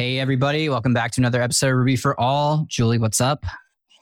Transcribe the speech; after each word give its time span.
Hey, 0.00 0.18
everybody. 0.18 0.70
Welcome 0.70 0.94
back 0.94 1.12
to 1.12 1.20
another 1.20 1.42
episode 1.42 1.72
of 1.72 1.76
Ruby 1.76 1.94
for 1.94 2.18
All. 2.18 2.64
Julie, 2.70 2.96
what's 2.96 3.20
up? 3.20 3.44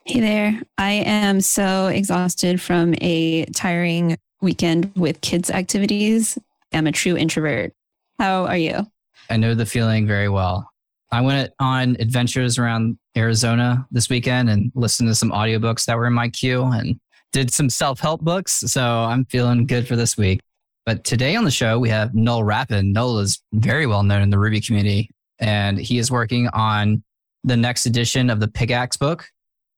Hey 0.06 0.20
there. 0.20 0.62
I 0.78 0.92
am 0.92 1.40
so 1.40 1.88
exhausted 1.88 2.60
from 2.60 2.94
a 3.00 3.46
tiring 3.46 4.16
weekend 4.40 4.92
with 4.94 5.20
kids' 5.22 5.50
activities. 5.50 6.38
I'm 6.72 6.86
a 6.86 6.92
true 6.92 7.16
introvert. 7.16 7.72
How 8.20 8.46
are 8.46 8.56
you? 8.56 8.86
I 9.28 9.38
know 9.38 9.56
the 9.56 9.66
feeling 9.66 10.06
very 10.06 10.28
well. 10.28 10.70
I 11.10 11.20
went 11.20 11.52
on 11.58 11.96
adventures 11.98 12.58
around 12.58 12.96
Arizona 13.16 13.84
this 13.90 14.08
weekend 14.08 14.50
and 14.50 14.70
listened 14.76 15.08
to 15.08 15.16
some 15.16 15.32
audiobooks 15.32 15.84
that 15.86 15.96
were 15.96 16.06
in 16.06 16.12
my 16.12 16.28
queue 16.28 16.62
and 16.62 17.00
did 17.32 17.52
some 17.52 17.68
self 17.68 17.98
help 17.98 18.20
books. 18.20 18.52
So 18.52 18.84
I'm 18.84 19.24
feeling 19.24 19.66
good 19.66 19.88
for 19.88 19.96
this 19.96 20.16
week. 20.16 20.38
But 20.86 21.02
today 21.02 21.34
on 21.34 21.42
the 21.42 21.50
show, 21.50 21.80
we 21.80 21.88
have 21.88 22.14
Noel 22.14 22.44
Rappin. 22.44 22.92
Noel 22.92 23.18
is 23.18 23.42
very 23.52 23.86
well 23.86 24.04
known 24.04 24.22
in 24.22 24.30
the 24.30 24.38
Ruby 24.38 24.60
community, 24.60 25.10
and 25.40 25.78
he 25.78 25.98
is 25.98 26.10
working 26.10 26.48
on 26.48 27.02
the 27.44 27.56
next 27.56 27.86
edition 27.86 28.30
of 28.30 28.40
the 28.40 28.48
Pickaxe 28.48 28.96
book. 28.96 29.28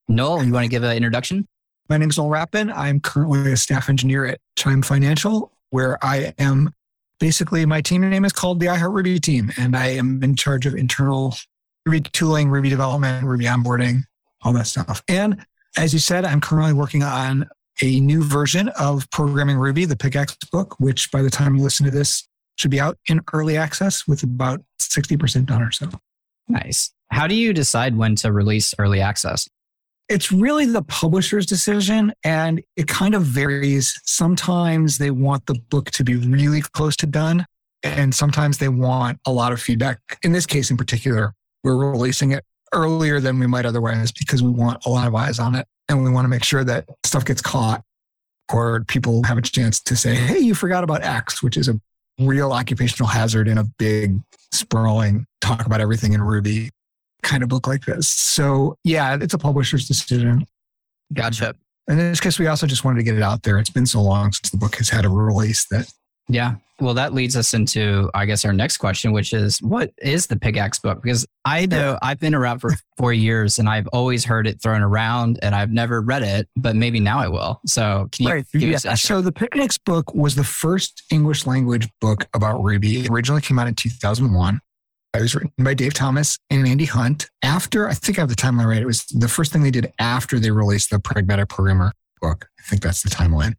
Noel, 0.08 0.44
you 0.44 0.52
want 0.52 0.64
to 0.64 0.70
give 0.70 0.82
an 0.82 0.96
introduction? 0.96 1.46
My 1.88 1.96
name 1.96 2.10
is 2.10 2.18
Noel 2.18 2.28
Rappin. 2.28 2.70
I'm 2.70 3.00
currently 3.00 3.52
a 3.52 3.56
staff 3.56 3.88
engineer 3.88 4.26
at 4.26 4.40
Chime 4.56 4.82
Financial, 4.82 5.52
where 5.70 5.98
I 6.04 6.34
am 6.38 6.72
basically 7.18 7.66
my 7.66 7.80
team 7.80 8.08
name 8.08 8.24
is 8.24 8.32
called 8.32 8.60
the 8.60 8.66
iHeart 8.66 8.92
Ruby 8.92 9.20
team, 9.20 9.52
and 9.58 9.76
I 9.76 9.88
am 9.88 10.22
in 10.22 10.36
charge 10.36 10.66
of 10.66 10.74
internal 10.74 11.36
Ruby 11.86 12.00
tooling, 12.00 12.48
Ruby 12.48 12.70
development, 12.70 13.24
Ruby 13.24 13.44
onboarding, 13.44 14.02
all 14.42 14.52
that 14.54 14.66
stuff. 14.66 15.02
And 15.08 15.44
as 15.76 15.92
you 15.92 15.98
said, 15.98 16.24
I'm 16.24 16.40
currently 16.40 16.72
working 16.72 17.02
on 17.02 17.48
a 17.82 18.00
new 18.00 18.22
version 18.22 18.68
of 18.70 19.10
Programming 19.10 19.56
Ruby, 19.56 19.84
the 19.84 19.96
Pickaxe 19.96 20.36
book, 20.50 20.78
which 20.78 21.10
by 21.10 21.22
the 21.22 21.30
time 21.30 21.54
you 21.54 21.62
listen 21.62 21.86
to 21.86 21.92
this 21.92 22.28
should 22.60 22.70
be 22.70 22.80
out 22.80 22.98
in 23.08 23.20
early 23.32 23.56
access 23.56 24.06
with 24.06 24.22
about 24.22 24.62
60% 24.80 25.46
done 25.46 25.62
or 25.62 25.70
so. 25.70 25.88
Nice. 26.48 26.92
How 27.10 27.26
do 27.26 27.34
you 27.34 27.52
decide 27.52 27.96
when 27.96 28.14
to 28.16 28.32
release 28.32 28.74
early 28.78 29.00
access? 29.00 29.48
It's 30.08 30.30
really 30.32 30.66
the 30.66 30.82
publisher's 30.82 31.46
decision 31.46 32.12
and 32.24 32.60
it 32.76 32.88
kind 32.88 33.14
of 33.14 33.22
varies. 33.22 33.98
Sometimes 34.04 34.98
they 34.98 35.10
want 35.10 35.46
the 35.46 35.54
book 35.54 35.90
to 35.92 36.04
be 36.04 36.16
really 36.16 36.60
close 36.60 36.96
to 36.96 37.06
done, 37.06 37.46
and 37.82 38.14
sometimes 38.14 38.58
they 38.58 38.68
want 38.68 39.20
a 39.24 39.32
lot 39.32 39.52
of 39.52 39.62
feedback. 39.62 40.00
In 40.22 40.32
this 40.32 40.46
case, 40.46 40.70
in 40.70 40.76
particular, 40.76 41.32
we're 41.62 41.76
releasing 41.76 42.32
it 42.32 42.44
earlier 42.72 43.20
than 43.20 43.38
we 43.38 43.46
might 43.46 43.66
otherwise 43.66 44.12
because 44.12 44.42
we 44.42 44.50
want 44.50 44.84
a 44.84 44.90
lot 44.90 45.06
of 45.06 45.14
eyes 45.14 45.38
on 45.38 45.54
it 45.54 45.66
and 45.88 46.02
we 46.02 46.10
want 46.10 46.24
to 46.24 46.28
make 46.28 46.44
sure 46.44 46.64
that 46.64 46.86
stuff 47.04 47.24
gets 47.24 47.40
caught 47.40 47.82
or 48.52 48.84
people 48.84 49.22
have 49.24 49.38
a 49.38 49.42
chance 49.42 49.80
to 49.80 49.96
say, 49.96 50.14
hey, 50.14 50.38
you 50.38 50.54
forgot 50.54 50.84
about 50.84 51.02
X, 51.02 51.42
which 51.42 51.56
is 51.56 51.68
a 51.68 51.80
real 52.20 52.52
occupational 52.52 53.08
hazard 53.08 53.48
in 53.48 53.58
a 53.58 53.64
big, 53.78 54.20
sprawling, 54.52 55.26
talk 55.40 55.66
about 55.66 55.80
everything 55.80 56.12
in 56.12 56.22
Ruby 56.22 56.70
kind 57.22 57.42
of 57.42 57.48
book 57.48 57.66
like 57.66 57.84
this. 57.84 58.08
So, 58.08 58.76
yeah, 58.84 59.16
it's 59.20 59.34
a 59.34 59.38
publisher's 59.38 59.86
decision. 59.86 60.46
Gotcha. 61.12 61.54
And 61.88 61.98
in 61.98 62.10
this 62.10 62.20
case, 62.20 62.38
we 62.38 62.46
also 62.46 62.66
just 62.66 62.84
wanted 62.84 62.98
to 62.98 63.04
get 63.04 63.16
it 63.16 63.22
out 63.22 63.42
there. 63.42 63.58
It's 63.58 63.70
been 63.70 63.86
so 63.86 64.00
long 64.00 64.32
since 64.32 64.50
the 64.50 64.56
book 64.56 64.76
has 64.76 64.88
had 64.88 65.04
a 65.04 65.08
release 65.08 65.66
that. 65.70 65.92
Yeah. 66.30 66.56
Well, 66.80 66.94
that 66.94 67.12
leads 67.12 67.36
us 67.36 67.52
into, 67.52 68.10
I 68.14 68.24
guess, 68.24 68.44
our 68.44 68.54
next 68.54 68.78
question, 68.78 69.12
which 69.12 69.34
is 69.34 69.58
what 69.58 69.92
is 70.00 70.26
the 70.26 70.36
pickaxe 70.36 70.78
book? 70.78 71.02
Because 71.02 71.26
I 71.44 71.66
know 71.66 71.98
I've 72.00 72.18
been 72.18 72.34
around 72.34 72.60
for 72.60 72.74
four 72.96 73.12
years 73.12 73.58
and 73.58 73.68
I've 73.68 73.86
always 73.88 74.24
heard 74.24 74.46
it 74.46 74.62
thrown 74.62 74.80
around 74.80 75.38
and 75.42 75.54
I've 75.54 75.70
never 75.70 76.00
read 76.00 76.22
it, 76.22 76.48
but 76.56 76.76
maybe 76.76 76.98
now 76.98 77.18
I 77.18 77.28
will. 77.28 77.60
So, 77.66 78.08
can 78.12 78.26
you 78.26 78.32
right. 78.32 78.46
give 78.52 78.62
yeah. 78.62 78.76
us 78.76 78.84
a 78.86 78.96
So, 78.96 79.20
the 79.20 79.32
pickaxe 79.32 79.76
book 79.76 80.14
was 80.14 80.34
the 80.34 80.44
first 80.44 81.02
English 81.10 81.46
language 81.46 81.86
book 82.00 82.26
about 82.32 82.62
Ruby. 82.62 83.00
It 83.00 83.10
originally 83.10 83.42
came 83.42 83.58
out 83.58 83.66
in 83.66 83.74
2001. 83.74 84.60
It 85.12 85.20
was 85.20 85.34
written 85.34 85.50
by 85.58 85.74
Dave 85.74 85.92
Thomas 85.92 86.38
and 86.50 86.66
Andy 86.66 86.84
Hunt. 86.84 87.28
After, 87.42 87.88
I 87.88 87.94
think 87.94 88.18
I 88.18 88.22
have 88.22 88.28
the 88.28 88.36
timeline 88.36 88.66
right. 88.66 88.80
It 88.80 88.86
was 88.86 89.04
the 89.06 89.28
first 89.28 89.52
thing 89.52 89.62
they 89.62 89.70
did 89.70 89.92
after 89.98 90.38
they 90.38 90.50
released 90.50 90.90
the 90.90 91.00
Pragmatic 91.00 91.48
Programmer 91.48 91.92
book. 92.20 92.46
I 92.58 92.62
think 92.62 92.82
that's 92.82 93.02
the 93.02 93.10
timeline. 93.10 93.54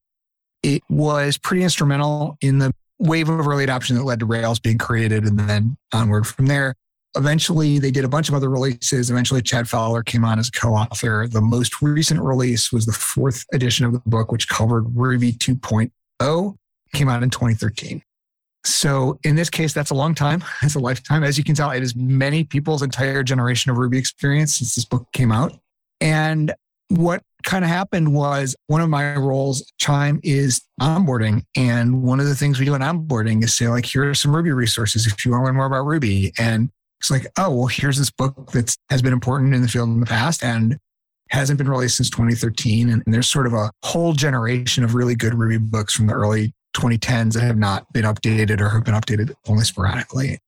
It 0.64 0.84
was 0.90 1.38
pretty 1.38 1.64
instrumental 1.64 2.38
in 2.42 2.60
the 2.60 2.72
wave 3.00 3.30
of 3.30 3.48
early 3.48 3.64
adoption 3.64 3.96
that 3.96 4.04
led 4.04 4.20
to 4.20 4.26
Rails 4.26 4.60
being 4.60 4.78
created 4.78 5.24
and 5.26 5.40
then 5.40 5.78
onward 5.94 6.28
from 6.28 6.46
there. 6.46 6.76
Eventually, 7.18 7.80
they 7.80 7.92
did 7.92 8.06
a 8.06 8.08
bunch 8.08 8.30
of 8.30 8.36
other 8.36 8.50
releases. 8.50 9.10
Eventually, 9.10 9.42
Chad 9.42 9.68
Fowler 9.68 10.02
came 10.02 10.24
on 10.24 10.40
as 10.40 10.50
co 10.50 10.70
author. 10.70 11.28
The 11.28 11.42
most 11.42 11.82
recent 11.82 12.22
release 12.22 12.72
was 12.72 12.86
the 12.86 12.94
fourth 12.94 13.44
edition 13.52 13.86
of 13.86 13.92
the 13.92 14.02
book, 14.06 14.32
which 14.32 14.48
covered 14.48 14.86
Ruby 14.96 15.34
2.0, 15.34 16.56
came 16.94 17.10
out 17.10 17.24
in 17.24 17.30
2013. 17.30 18.02
So 18.64 19.20
in 19.24 19.36
this 19.36 19.50
case, 19.50 19.74
that's 19.74 19.90
a 19.90 19.96
long 19.96 20.16
time. 20.16 20.44
It's 20.62 20.76
a 20.76 20.80
lifetime. 20.80 21.24
As 21.24 21.38
you 21.38 21.44
can 21.44 21.56
tell, 21.56 21.72
it 21.72 21.84
is 21.84 21.96
many 21.96 22.44
people's 22.44 22.84
entire 22.84 23.24
generation 23.24 23.72
of 23.72 23.78
Ruby 23.78 23.98
experience 23.98 24.58
since 24.58 24.76
this 24.76 24.86
book 24.86 25.08
came 25.12 25.32
out. 25.32 25.58
And 26.00 26.54
what 26.90 27.24
kind 27.44 27.64
of 27.64 27.70
happened 27.70 28.14
was 28.14 28.56
one 28.68 28.82
of 28.82 28.90
my 28.90 29.16
roles, 29.16 29.72
Chime, 29.78 30.20
is 30.24 30.62
onboarding. 30.82 31.44
And 31.56 32.04
one 32.04 32.20
of 32.20 32.26
the 32.26 32.36
things 32.36 32.60
we 32.60 32.66
do 32.66 32.76
in 32.76 32.82
onboarding 32.82 33.44
is 33.44 33.56
say, 33.56 33.68
like, 33.68 33.86
here 33.86 34.10
are 34.10 34.16
some 34.16 34.36
Ruby 34.36 34.52
resources 34.52 35.08
if 35.08 35.26
you 35.26 35.32
want 35.32 35.42
to 35.42 35.46
learn 35.46 35.56
more 35.56 35.66
about 35.66 35.86
Ruby. 35.86 36.34
And 36.38 36.70
it's 37.00 37.12
like, 37.12 37.28
oh, 37.38 37.56
well, 37.56 37.68
here's 37.68 37.98
this 37.98 38.12
book 38.12 38.52
that 38.52 38.76
has 38.90 39.02
been 39.02 39.14
important 39.14 39.56
in 39.56 39.62
the 39.62 39.68
field 39.68 39.90
in 39.90 40.00
the 40.00 40.06
past 40.06 40.44
and 40.44 40.78
hasn't 41.30 41.58
been 41.58 41.70
released 41.70 41.98
since 41.98 42.10
2013. 42.10 42.90
And, 42.90 43.04
and 43.06 43.14
there's 43.14 43.30
sort 43.30 43.48
of 43.48 43.54
a 43.54 43.72
whole 43.84 44.14
generation 44.14 44.84
of 44.84 44.96
really 44.96 45.16
good 45.16 45.34
Ruby 45.34 45.58
books 45.58 45.94
from 45.94 46.08
the 46.08 46.14
early 46.14 46.54
2010s 46.76 47.34
that 47.34 47.44
have 47.44 47.58
not 47.58 47.92
been 47.94 48.06
updated 48.06 48.60
or 48.60 48.70
have 48.70 48.84
been 48.84 48.94
updated 48.94 49.34
only 49.48 49.64
sporadically. 49.64 50.40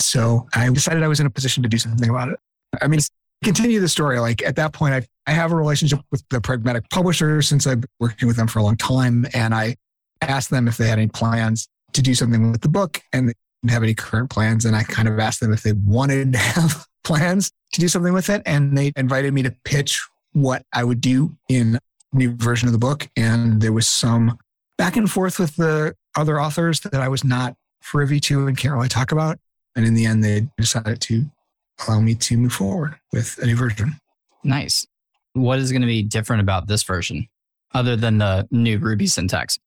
So 0.00 0.48
I 0.54 0.68
decided 0.70 1.02
I 1.02 1.08
was 1.08 1.20
in 1.20 1.26
a 1.26 1.30
position 1.30 1.62
to 1.62 1.68
do 1.68 1.78
something 1.78 2.10
about 2.10 2.28
it. 2.28 2.38
I 2.82 2.88
mean, 2.88 3.00
continue 3.42 3.80
the 3.80 3.88
story. 3.88 4.18
Like 4.18 4.42
at 4.42 4.56
that 4.56 4.72
point, 4.72 4.94
I, 4.94 5.06
I 5.26 5.32
have 5.32 5.52
a 5.52 5.56
relationship 5.56 6.00
with 6.10 6.22
the 6.30 6.40
pragmatic 6.40 6.88
publisher 6.90 7.40
since 7.42 7.66
I've 7.66 7.80
been 7.80 7.90
working 7.98 8.28
with 8.28 8.36
them 8.36 8.46
for 8.46 8.58
a 8.58 8.62
long 8.62 8.76
time. 8.76 9.26
And 9.32 9.54
I 9.54 9.76
asked 10.20 10.50
them 10.50 10.68
if 10.68 10.76
they 10.76 10.86
had 10.86 10.98
any 10.98 11.08
plans 11.08 11.68
to 11.92 12.02
do 12.02 12.14
something 12.14 12.50
with 12.50 12.60
the 12.60 12.68
book 12.68 13.00
and 13.12 13.28
they 13.28 13.34
didn't 13.62 13.72
have 13.72 13.82
any 13.82 13.94
current 13.94 14.30
plans. 14.30 14.64
And 14.64 14.76
I 14.76 14.82
kind 14.82 15.08
of 15.08 15.18
asked 15.18 15.40
them 15.40 15.52
if 15.52 15.62
they 15.62 15.72
wanted 15.72 16.32
to 16.32 16.38
have 16.54 16.86
plans 17.04 17.50
to 17.72 17.80
do 17.80 17.88
something 17.88 18.12
with 18.12 18.28
it. 18.28 18.42
And 18.44 18.76
they 18.76 18.92
invited 18.96 19.32
me 19.32 19.42
to 19.42 19.54
pitch 19.64 20.06
what 20.32 20.64
I 20.72 20.84
would 20.84 21.00
do 21.00 21.36
in 21.48 21.78
new 22.12 22.34
version 22.36 22.68
of 22.68 22.72
the 22.72 22.78
book. 22.78 23.08
And 23.16 23.60
there 23.60 23.72
was 23.72 23.86
some 23.86 24.38
back 24.76 24.96
and 24.96 25.10
forth 25.10 25.38
with 25.38 25.56
the 25.56 25.94
other 26.16 26.40
authors 26.40 26.80
that 26.80 26.94
I 26.94 27.08
was 27.08 27.24
not 27.24 27.54
privy 27.82 28.20
to 28.20 28.46
and 28.46 28.56
can't 28.56 28.74
really 28.74 28.88
talk 28.88 29.12
about. 29.12 29.38
And 29.76 29.84
in 29.84 29.94
the 29.94 30.06
end, 30.06 30.22
they 30.22 30.48
decided 30.58 31.00
to 31.02 31.24
allow 31.86 32.00
me 32.00 32.14
to 32.14 32.36
move 32.36 32.52
forward 32.52 32.96
with 33.12 33.38
a 33.38 33.46
new 33.46 33.56
version. 33.56 33.96
Nice. 34.44 34.86
What 35.34 35.58
is 35.58 35.70
going 35.70 35.82
to 35.82 35.86
be 35.86 36.02
different 36.02 36.40
about 36.40 36.66
this 36.66 36.82
version 36.82 37.28
other 37.72 37.96
than 37.96 38.18
the 38.18 38.48
new 38.50 38.78
Ruby 38.78 39.06
syntax? 39.06 39.58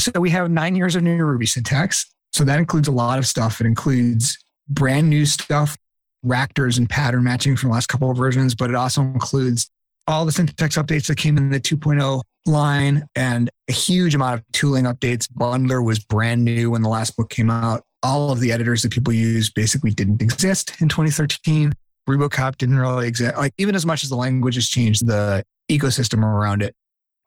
So 0.00 0.12
we 0.18 0.30
have 0.30 0.50
nine 0.50 0.76
years 0.76 0.96
of 0.96 1.02
new 1.02 1.16
Ruby 1.24 1.46
syntax. 1.46 2.06
So 2.32 2.44
that 2.44 2.58
includes 2.58 2.88
a 2.88 2.92
lot 2.92 3.18
of 3.18 3.26
stuff. 3.26 3.60
It 3.60 3.66
includes 3.66 4.38
brand 4.68 5.10
new 5.10 5.26
stuff, 5.26 5.76
ractors 6.22 6.78
and 6.78 6.88
pattern 6.88 7.24
matching 7.24 7.56
from 7.56 7.70
the 7.70 7.74
last 7.74 7.88
couple 7.88 8.10
of 8.10 8.16
versions, 8.16 8.54
but 8.54 8.70
it 8.70 8.76
also 8.76 9.02
includes 9.02 9.70
all 10.06 10.24
the 10.24 10.32
syntax 10.32 10.76
updates 10.76 11.06
that 11.08 11.18
came 11.18 11.36
in 11.36 11.50
the 11.50 11.60
2.0 11.60 12.22
line 12.46 13.06
and 13.14 13.50
a 13.68 13.72
huge 13.72 14.14
amount 14.14 14.34
of 14.34 14.44
tooling 14.52 14.84
updates. 14.84 15.26
Bundler 15.26 15.84
was 15.84 15.98
brand 15.98 16.44
new 16.44 16.70
when 16.70 16.82
the 16.82 16.88
last 16.88 17.16
book 17.16 17.28
came 17.28 17.50
out. 17.50 17.84
All 18.02 18.30
of 18.30 18.40
the 18.40 18.52
editors 18.52 18.82
that 18.82 18.92
people 18.92 19.12
use 19.12 19.50
basically 19.50 19.90
didn't 19.90 20.22
exist 20.22 20.80
in 20.80 20.88
2013. 20.88 21.72
RuboCop 22.08 22.56
didn't 22.56 22.78
really 22.78 23.06
exist. 23.06 23.36
Like 23.36 23.52
even 23.58 23.74
as 23.74 23.86
much 23.86 24.02
as 24.02 24.08
the 24.08 24.16
language 24.16 24.54
has 24.54 24.68
changed, 24.68 25.06
the 25.06 25.44
ecosystem 25.70 26.24
around 26.24 26.62
it 26.62 26.74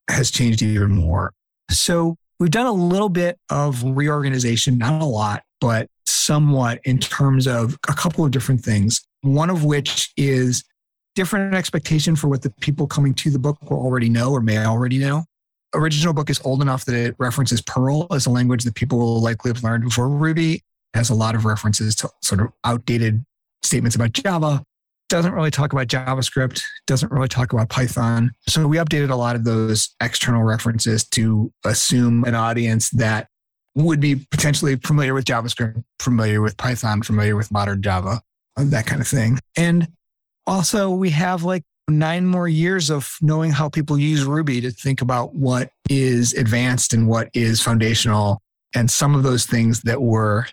has 0.09 0.31
changed 0.31 0.61
even 0.61 0.91
more. 0.91 1.33
So 1.69 2.17
we've 2.39 2.51
done 2.51 2.65
a 2.65 2.71
little 2.71 3.09
bit 3.09 3.37
of 3.49 3.83
reorganization, 3.83 4.77
not 4.77 5.01
a 5.01 5.05
lot, 5.05 5.43
but 5.61 5.87
somewhat 6.05 6.79
in 6.83 6.97
terms 6.97 7.47
of 7.47 7.77
a 7.87 7.93
couple 7.93 8.25
of 8.25 8.31
different 8.31 8.61
things. 8.61 9.01
One 9.21 9.51
of 9.51 9.63
which 9.63 10.11
is 10.17 10.63
different 11.15 11.53
expectation 11.53 12.15
for 12.15 12.27
what 12.27 12.41
the 12.41 12.49
people 12.61 12.87
coming 12.87 13.13
to 13.13 13.29
the 13.29 13.39
book 13.39 13.57
will 13.69 13.77
already 13.77 14.09
know 14.09 14.31
or 14.31 14.41
may 14.41 14.57
already 14.57 14.97
know. 14.97 15.25
Original 15.75 16.13
book 16.13 16.29
is 16.29 16.41
old 16.43 16.61
enough 16.61 16.85
that 16.85 16.95
it 16.95 17.15
references 17.19 17.61
Perl 17.61 18.07
as 18.11 18.25
a 18.25 18.29
language 18.29 18.63
that 18.63 18.75
people 18.75 18.97
will 18.97 19.21
likely 19.21 19.49
have 19.49 19.63
learned 19.63 19.83
before 19.83 20.09
Ruby. 20.09 20.55
It 20.55 20.97
has 20.97 21.09
a 21.09 21.15
lot 21.15 21.35
of 21.35 21.45
references 21.45 21.95
to 21.95 22.09
sort 22.21 22.41
of 22.41 22.49
outdated 22.63 23.23
statements 23.63 23.95
about 23.95 24.11
Java. 24.11 24.63
Doesn't 25.11 25.33
really 25.33 25.51
talk 25.51 25.73
about 25.73 25.87
JavaScript, 25.87 26.63
doesn't 26.87 27.11
really 27.11 27.27
talk 27.27 27.51
about 27.51 27.67
Python. 27.67 28.31
So 28.47 28.65
we 28.65 28.77
updated 28.77 29.09
a 29.09 29.15
lot 29.17 29.35
of 29.35 29.43
those 29.43 29.93
external 30.01 30.41
references 30.41 31.03
to 31.09 31.51
assume 31.65 32.23
an 32.23 32.33
audience 32.33 32.91
that 32.91 33.27
would 33.75 33.99
be 33.99 34.25
potentially 34.31 34.77
familiar 34.77 35.13
with 35.13 35.25
JavaScript, 35.25 35.83
familiar 35.99 36.41
with 36.41 36.55
Python, 36.55 37.01
familiar 37.01 37.35
with 37.35 37.51
modern 37.51 37.81
Java, 37.81 38.21
uh, 38.55 38.63
that 38.67 38.85
kind 38.85 39.01
of 39.01 39.07
thing. 39.07 39.37
And 39.57 39.89
also, 40.47 40.89
we 40.89 41.09
have 41.09 41.43
like 41.43 41.63
nine 41.89 42.25
more 42.25 42.47
years 42.47 42.89
of 42.89 43.17
knowing 43.21 43.51
how 43.51 43.67
people 43.67 43.97
use 43.97 44.23
Ruby 44.23 44.61
to 44.61 44.71
think 44.71 45.01
about 45.01 45.35
what 45.35 45.71
is 45.89 46.31
advanced 46.35 46.93
and 46.93 47.09
what 47.09 47.27
is 47.33 47.61
foundational. 47.61 48.41
And 48.73 48.89
some 48.89 49.13
of 49.15 49.23
those 49.23 49.45
things 49.45 49.81
that 49.81 50.01
were 50.01 50.47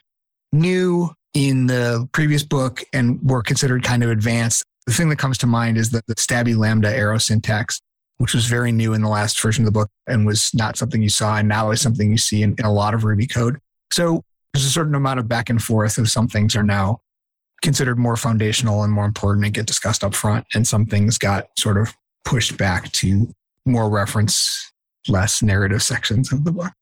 new 0.52 1.14
in 1.38 1.68
the 1.68 2.08
previous 2.10 2.42
book 2.42 2.82
and 2.92 3.20
were 3.22 3.44
considered 3.44 3.84
kind 3.84 4.02
of 4.02 4.10
advanced. 4.10 4.64
The 4.88 4.92
thing 4.92 5.08
that 5.10 5.20
comes 5.20 5.38
to 5.38 5.46
mind 5.46 5.78
is 5.78 5.90
the, 5.90 6.02
the 6.08 6.16
stabby 6.16 6.56
lambda 6.56 6.90
arrow 6.90 7.18
syntax, 7.18 7.80
which 8.16 8.34
was 8.34 8.46
very 8.46 8.72
new 8.72 8.92
in 8.92 9.02
the 9.02 9.08
last 9.08 9.40
version 9.40 9.62
of 9.62 9.66
the 9.66 9.78
book 9.78 9.88
and 10.08 10.26
was 10.26 10.50
not 10.52 10.76
something 10.76 11.00
you 11.00 11.08
saw 11.08 11.36
and 11.36 11.48
now 11.48 11.70
is 11.70 11.80
something 11.80 12.10
you 12.10 12.18
see 12.18 12.42
in, 12.42 12.56
in 12.58 12.64
a 12.64 12.72
lot 12.72 12.92
of 12.92 13.04
Ruby 13.04 13.28
code. 13.28 13.60
So 13.92 14.24
there's 14.52 14.64
a 14.64 14.70
certain 14.70 14.96
amount 14.96 15.20
of 15.20 15.28
back 15.28 15.48
and 15.48 15.62
forth 15.62 15.96
of 15.96 16.10
some 16.10 16.26
things 16.26 16.56
are 16.56 16.64
now 16.64 17.02
considered 17.62 18.00
more 18.00 18.16
foundational 18.16 18.82
and 18.82 18.92
more 18.92 19.04
important 19.04 19.44
and 19.44 19.54
get 19.54 19.66
discussed 19.66 20.02
up 20.02 20.16
front. 20.16 20.44
And 20.54 20.66
some 20.66 20.86
things 20.86 21.18
got 21.18 21.50
sort 21.56 21.78
of 21.78 21.94
pushed 22.24 22.56
back 22.56 22.90
to 22.94 23.32
more 23.64 23.88
reference, 23.88 24.72
less 25.06 25.40
narrative 25.40 25.84
sections 25.84 26.32
of 26.32 26.42
the 26.42 26.50
book. 26.50 26.72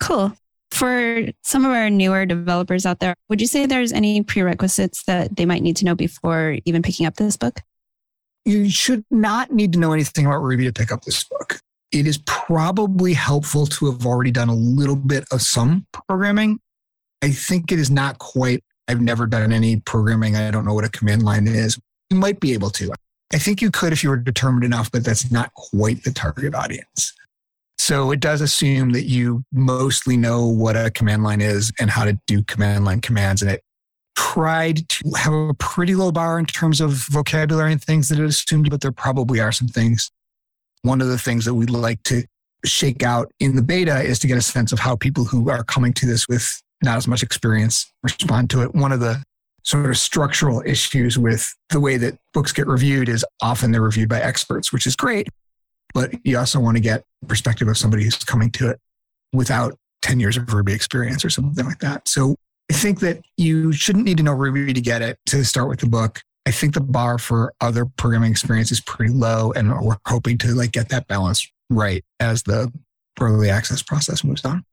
Cool. 0.00 0.36
For 0.76 1.28
some 1.42 1.64
of 1.64 1.70
our 1.70 1.88
newer 1.88 2.26
developers 2.26 2.84
out 2.84 3.00
there, 3.00 3.14
would 3.30 3.40
you 3.40 3.46
say 3.46 3.64
there's 3.64 3.94
any 3.94 4.22
prerequisites 4.22 5.04
that 5.04 5.34
they 5.34 5.46
might 5.46 5.62
need 5.62 5.76
to 5.76 5.86
know 5.86 5.94
before 5.94 6.58
even 6.66 6.82
picking 6.82 7.06
up 7.06 7.16
this 7.16 7.34
book? 7.38 7.62
You 8.44 8.68
should 8.68 9.02
not 9.10 9.50
need 9.50 9.72
to 9.72 9.78
know 9.78 9.94
anything 9.94 10.26
about 10.26 10.42
Ruby 10.42 10.64
to 10.64 10.74
pick 10.74 10.92
up 10.92 11.06
this 11.06 11.24
book. 11.24 11.60
It 11.92 12.06
is 12.06 12.18
probably 12.26 13.14
helpful 13.14 13.64
to 13.64 13.90
have 13.90 14.04
already 14.04 14.30
done 14.30 14.50
a 14.50 14.54
little 14.54 14.96
bit 14.96 15.24
of 15.32 15.40
some 15.40 15.86
programming. 16.06 16.60
I 17.22 17.30
think 17.30 17.72
it 17.72 17.78
is 17.78 17.90
not 17.90 18.18
quite, 18.18 18.62
I've 18.86 19.00
never 19.00 19.26
done 19.26 19.52
any 19.52 19.80
programming. 19.80 20.36
I 20.36 20.50
don't 20.50 20.66
know 20.66 20.74
what 20.74 20.84
a 20.84 20.90
command 20.90 21.22
line 21.22 21.48
is. 21.48 21.78
You 22.10 22.18
might 22.18 22.38
be 22.38 22.52
able 22.52 22.68
to. 22.72 22.92
I 23.32 23.38
think 23.38 23.62
you 23.62 23.70
could 23.70 23.94
if 23.94 24.04
you 24.04 24.10
were 24.10 24.18
determined 24.18 24.64
enough, 24.64 24.92
but 24.92 25.06
that's 25.06 25.30
not 25.30 25.54
quite 25.54 26.04
the 26.04 26.12
target 26.12 26.54
audience. 26.54 27.14
So 27.78 28.10
it 28.10 28.20
does 28.20 28.40
assume 28.40 28.90
that 28.92 29.04
you 29.04 29.44
mostly 29.52 30.16
know 30.16 30.46
what 30.46 30.76
a 30.76 30.90
command 30.90 31.22
line 31.22 31.40
is 31.40 31.72
and 31.78 31.90
how 31.90 32.04
to 32.04 32.18
do 32.26 32.42
command 32.42 32.84
line 32.84 33.00
commands. 33.00 33.42
And 33.42 33.50
it 33.50 33.62
tried 34.16 34.88
to 34.88 35.12
have 35.16 35.32
a 35.32 35.54
pretty 35.54 35.94
low 35.94 36.10
bar 36.10 36.38
in 36.38 36.46
terms 36.46 36.80
of 36.80 36.92
vocabulary 37.10 37.72
and 37.72 37.82
things 37.82 38.08
that 38.08 38.18
it 38.18 38.24
assumed, 38.24 38.70
but 38.70 38.80
there 38.80 38.92
probably 38.92 39.40
are 39.40 39.52
some 39.52 39.68
things. 39.68 40.10
One 40.82 41.00
of 41.00 41.08
the 41.08 41.18
things 41.18 41.44
that 41.44 41.54
we'd 41.54 41.70
like 41.70 42.02
to 42.04 42.24
shake 42.64 43.02
out 43.02 43.30
in 43.38 43.56
the 43.56 43.62
beta 43.62 44.00
is 44.02 44.18
to 44.20 44.26
get 44.26 44.38
a 44.38 44.42
sense 44.42 44.72
of 44.72 44.78
how 44.78 44.96
people 44.96 45.24
who 45.24 45.50
are 45.50 45.62
coming 45.62 45.92
to 45.94 46.06
this 46.06 46.26
with 46.28 46.62
not 46.82 46.96
as 46.96 47.06
much 47.06 47.22
experience 47.22 47.92
respond 48.02 48.50
to 48.50 48.62
it. 48.62 48.74
One 48.74 48.92
of 48.92 49.00
the 49.00 49.22
sort 49.62 49.90
of 49.90 49.98
structural 49.98 50.62
issues 50.64 51.18
with 51.18 51.54
the 51.70 51.80
way 51.80 51.96
that 51.96 52.18
books 52.32 52.52
get 52.52 52.66
reviewed 52.66 53.08
is 53.08 53.24
often 53.42 53.72
they're 53.72 53.82
reviewed 53.82 54.08
by 54.08 54.20
experts, 54.20 54.72
which 54.72 54.86
is 54.86 54.96
great. 54.96 55.28
But 55.94 56.14
you 56.24 56.38
also 56.38 56.60
want 56.60 56.76
to 56.76 56.80
get 56.80 57.04
perspective 57.26 57.68
of 57.68 57.78
somebody 57.78 58.04
who's 58.04 58.16
coming 58.16 58.50
to 58.52 58.70
it 58.70 58.80
without 59.32 59.76
10 60.02 60.20
years 60.20 60.36
of 60.36 60.52
Ruby 60.52 60.72
experience 60.72 61.24
or 61.24 61.30
something 61.30 61.64
like 61.64 61.78
that. 61.80 62.06
So 62.08 62.36
I 62.70 62.74
think 62.74 63.00
that 63.00 63.20
you 63.36 63.72
shouldn't 63.72 64.04
need 64.04 64.16
to 64.18 64.22
know 64.22 64.32
Ruby 64.34 64.72
to 64.72 64.80
get 64.80 65.02
it 65.02 65.18
to 65.26 65.44
start 65.44 65.68
with 65.68 65.80
the 65.80 65.86
book. 65.86 66.20
I 66.46 66.50
think 66.52 66.74
the 66.74 66.80
bar 66.80 67.18
for 67.18 67.52
other 67.60 67.86
programming 67.86 68.30
experience 68.30 68.70
is 68.70 68.80
pretty 68.80 69.12
low, 69.12 69.52
and 69.56 69.72
we're 69.84 69.96
hoping 70.06 70.38
to 70.38 70.54
like 70.54 70.72
get 70.72 70.88
that 70.90 71.08
balance 71.08 71.50
right 71.70 72.04
as 72.20 72.44
the 72.44 72.72
early 73.20 73.50
access 73.50 73.82
process 73.82 74.22
moves 74.22 74.44
on. 74.44 74.64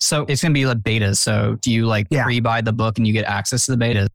So 0.00 0.24
it's 0.28 0.42
going 0.42 0.52
to 0.52 0.58
be 0.58 0.66
like 0.66 0.82
beta. 0.82 1.14
So 1.14 1.56
do 1.60 1.70
you 1.70 1.86
like 1.86 2.08
Yeah. 2.10 2.24
pre-buy 2.24 2.62
the 2.62 2.72
book 2.72 2.98
and 2.98 3.06
you 3.06 3.12
get 3.12 3.24
access 3.26 3.66
to 3.66 3.72
the 3.72 3.76
beta? 3.76 4.08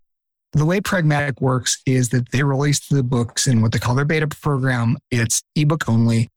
The 0.54 0.66
way 0.66 0.82
Pragmatic 0.82 1.42
works 1.42 1.80
is 1.86 2.10
that 2.10 2.32
they 2.32 2.42
release 2.42 2.88
the 2.88 3.04
books 3.04 3.46
in 3.46 3.62
what 3.62 3.72
they 3.72 3.78
call 3.78 3.94
their 3.94 4.06
beta 4.06 4.28
program. 4.28 4.98
It's 5.12 5.44
ebook 5.56 5.88
only. 5.88 6.30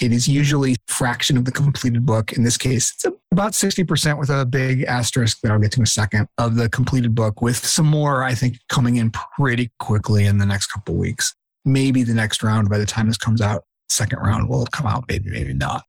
It 0.00 0.10
is 0.10 0.26
usually 0.26 0.76
fraction 0.88 1.36
of 1.36 1.44
the 1.44 1.52
completed 1.52 2.06
book. 2.06 2.32
In 2.32 2.44
this 2.44 2.56
case, 2.56 2.94
it's 2.94 3.04
about 3.30 3.52
60% 3.52 4.18
with 4.18 4.30
a 4.30 4.46
big 4.46 4.84
asterisk 4.84 5.40
that 5.42 5.52
I'll 5.52 5.58
get 5.58 5.72
to 5.72 5.80
in 5.80 5.82
a 5.82 5.86
second 5.86 6.28
of 6.38 6.56
the 6.56 6.70
completed 6.70 7.14
book, 7.14 7.42
with 7.42 7.56
some 7.56 7.84
more, 7.86 8.24
I 8.24 8.34
think, 8.34 8.56
coming 8.70 8.96
in 8.96 9.10
pretty 9.10 9.70
quickly 9.78 10.24
in 10.24 10.38
the 10.38 10.46
next 10.46 10.68
couple 10.68 10.94
weeks. 10.94 11.34
Maybe 11.66 12.04
the 12.04 12.14
next 12.14 12.42
round 12.42 12.70
by 12.70 12.78
the 12.78 12.86
time 12.86 13.06
this 13.06 13.18
comes 13.18 13.42
out, 13.42 13.64
second 13.90 14.20
round 14.20 14.48
will 14.48 14.64
come 14.66 14.86
out, 14.86 15.04
maybe, 15.08 15.30
maybe 15.30 15.52
not. 15.52 15.84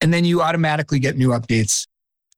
And 0.00 0.14
then 0.14 0.24
you 0.24 0.40
automatically 0.40 0.98
get 0.98 1.18
new 1.18 1.28
updates 1.28 1.86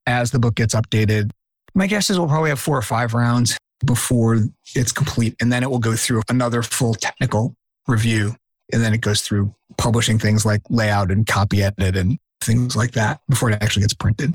as 0.05 0.31
the 0.31 0.39
book 0.39 0.55
gets 0.55 0.75
updated. 0.75 1.31
My 1.73 1.87
guess 1.87 2.09
is 2.09 2.19
we'll 2.19 2.27
probably 2.27 2.49
have 2.49 2.59
four 2.59 2.77
or 2.77 2.81
five 2.81 3.13
rounds 3.13 3.57
before 3.85 4.39
it's 4.75 4.91
complete. 4.91 5.35
And 5.39 5.51
then 5.51 5.63
it 5.63 5.69
will 5.69 5.79
go 5.79 5.95
through 5.95 6.21
another 6.29 6.61
full 6.61 6.93
technical 6.93 7.55
review. 7.87 8.35
And 8.73 8.83
then 8.83 8.93
it 8.93 9.01
goes 9.01 9.21
through 9.21 9.53
publishing 9.77 10.19
things 10.19 10.45
like 10.45 10.61
layout 10.69 11.11
and 11.11 11.25
copy 11.25 11.63
edit 11.63 11.95
and 11.95 12.17
things 12.41 12.75
like 12.75 12.91
that 12.91 13.19
before 13.29 13.51
it 13.51 13.61
actually 13.61 13.81
gets 13.81 13.93
printed. 13.93 14.33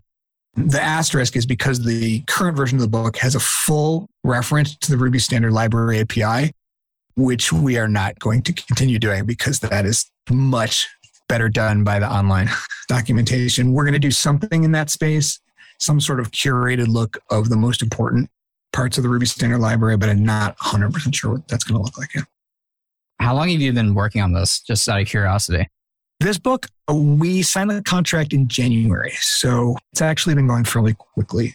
The 0.56 0.81
asterisk 0.81 1.37
is 1.37 1.47
because 1.47 1.85
the 1.85 2.20
current 2.23 2.56
version 2.56 2.76
of 2.76 2.82
the 2.82 2.88
book 2.88 3.17
has 3.19 3.35
a 3.35 3.41
full 3.41 4.08
reference 4.25 4.76
to 4.79 4.91
the 4.91 4.97
Ruby 4.97 5.19
Standard 5.19 5.52
Library 5.52 6.00
API, 6.00 6.52
which 7.17 7.52
we 7.52 7.79
are 7.79 7.88
not 7.88 8.19
going 8.19 8.43
to 8.43 8.52
continue 8.52 8.99
doing 8.99 9.26
because 9.26 9.61
that 9.61 9.87
is 9.87 10.11
much 10.29 10.88
better 11.29 11.49
done 11.49 11.85
by 11.85 11.99
the 12.00 12.11
online 12.11 12.49
documentation. 12.88 13.73
We're 13.73 13.85
going 13.85 13.94
to 13.94 14.00
do 14.00 14.11
something 14.11 14.64
in 14.64 14.73
that 14.73 14.91
space, 14.91 15.38
some 15.79 16.00
sort 16.00 16.19
of 16.19 16.32
curated 16.32 16.88
look 16.88 17.19
of 17.31 17.49
the 17.49 17.56
most 17.56 17.82
important 17.82 18.29
parts 18.72 18.96
of 18.96 19.02
the 19.02 19.08
Ruby 19.08 19.26
Standard 19.26 19.58
Library, 19.58 19.96
but 19.96 20.08
I'm 20.08 20.25
not 20.25 20.56
100% 20.58 21.14
sure 21.14 21.32
what 21.32 21.49
that's 21.49 21.64
going 21.64 21.78
to 21.78 21.82
look 21.84 21.99
like 21.99 22.14
yet. 22.14 22.25
How 23.20 23.34
long 23.34 23.49
have 23.50 23.61
you 23.61 23.72
been 23.72 23.94
working 23.94 24.22
on 24.22 24.32
this? 24.32 24.61
Just 24.61 24.88
out 24.88 25.00
of 25.00 25.06
curiosity. 25.06 25.69
This 26.20 26.38
book, 26.38 26.67
uh, 26.90 26.94
we 26.94 27.43
signed 27.43 27.70
the 27.70 27.82
contract 27.82 28.32
in 28.32 28.49
January. 28.49 29.12
So 29.20 29.76
it's 29.93 30.02
actually 30.02 30.34
been 30.34 30.46
going 30.46 30.64
fairly 30.64 30.94
quickly 30.94 31.55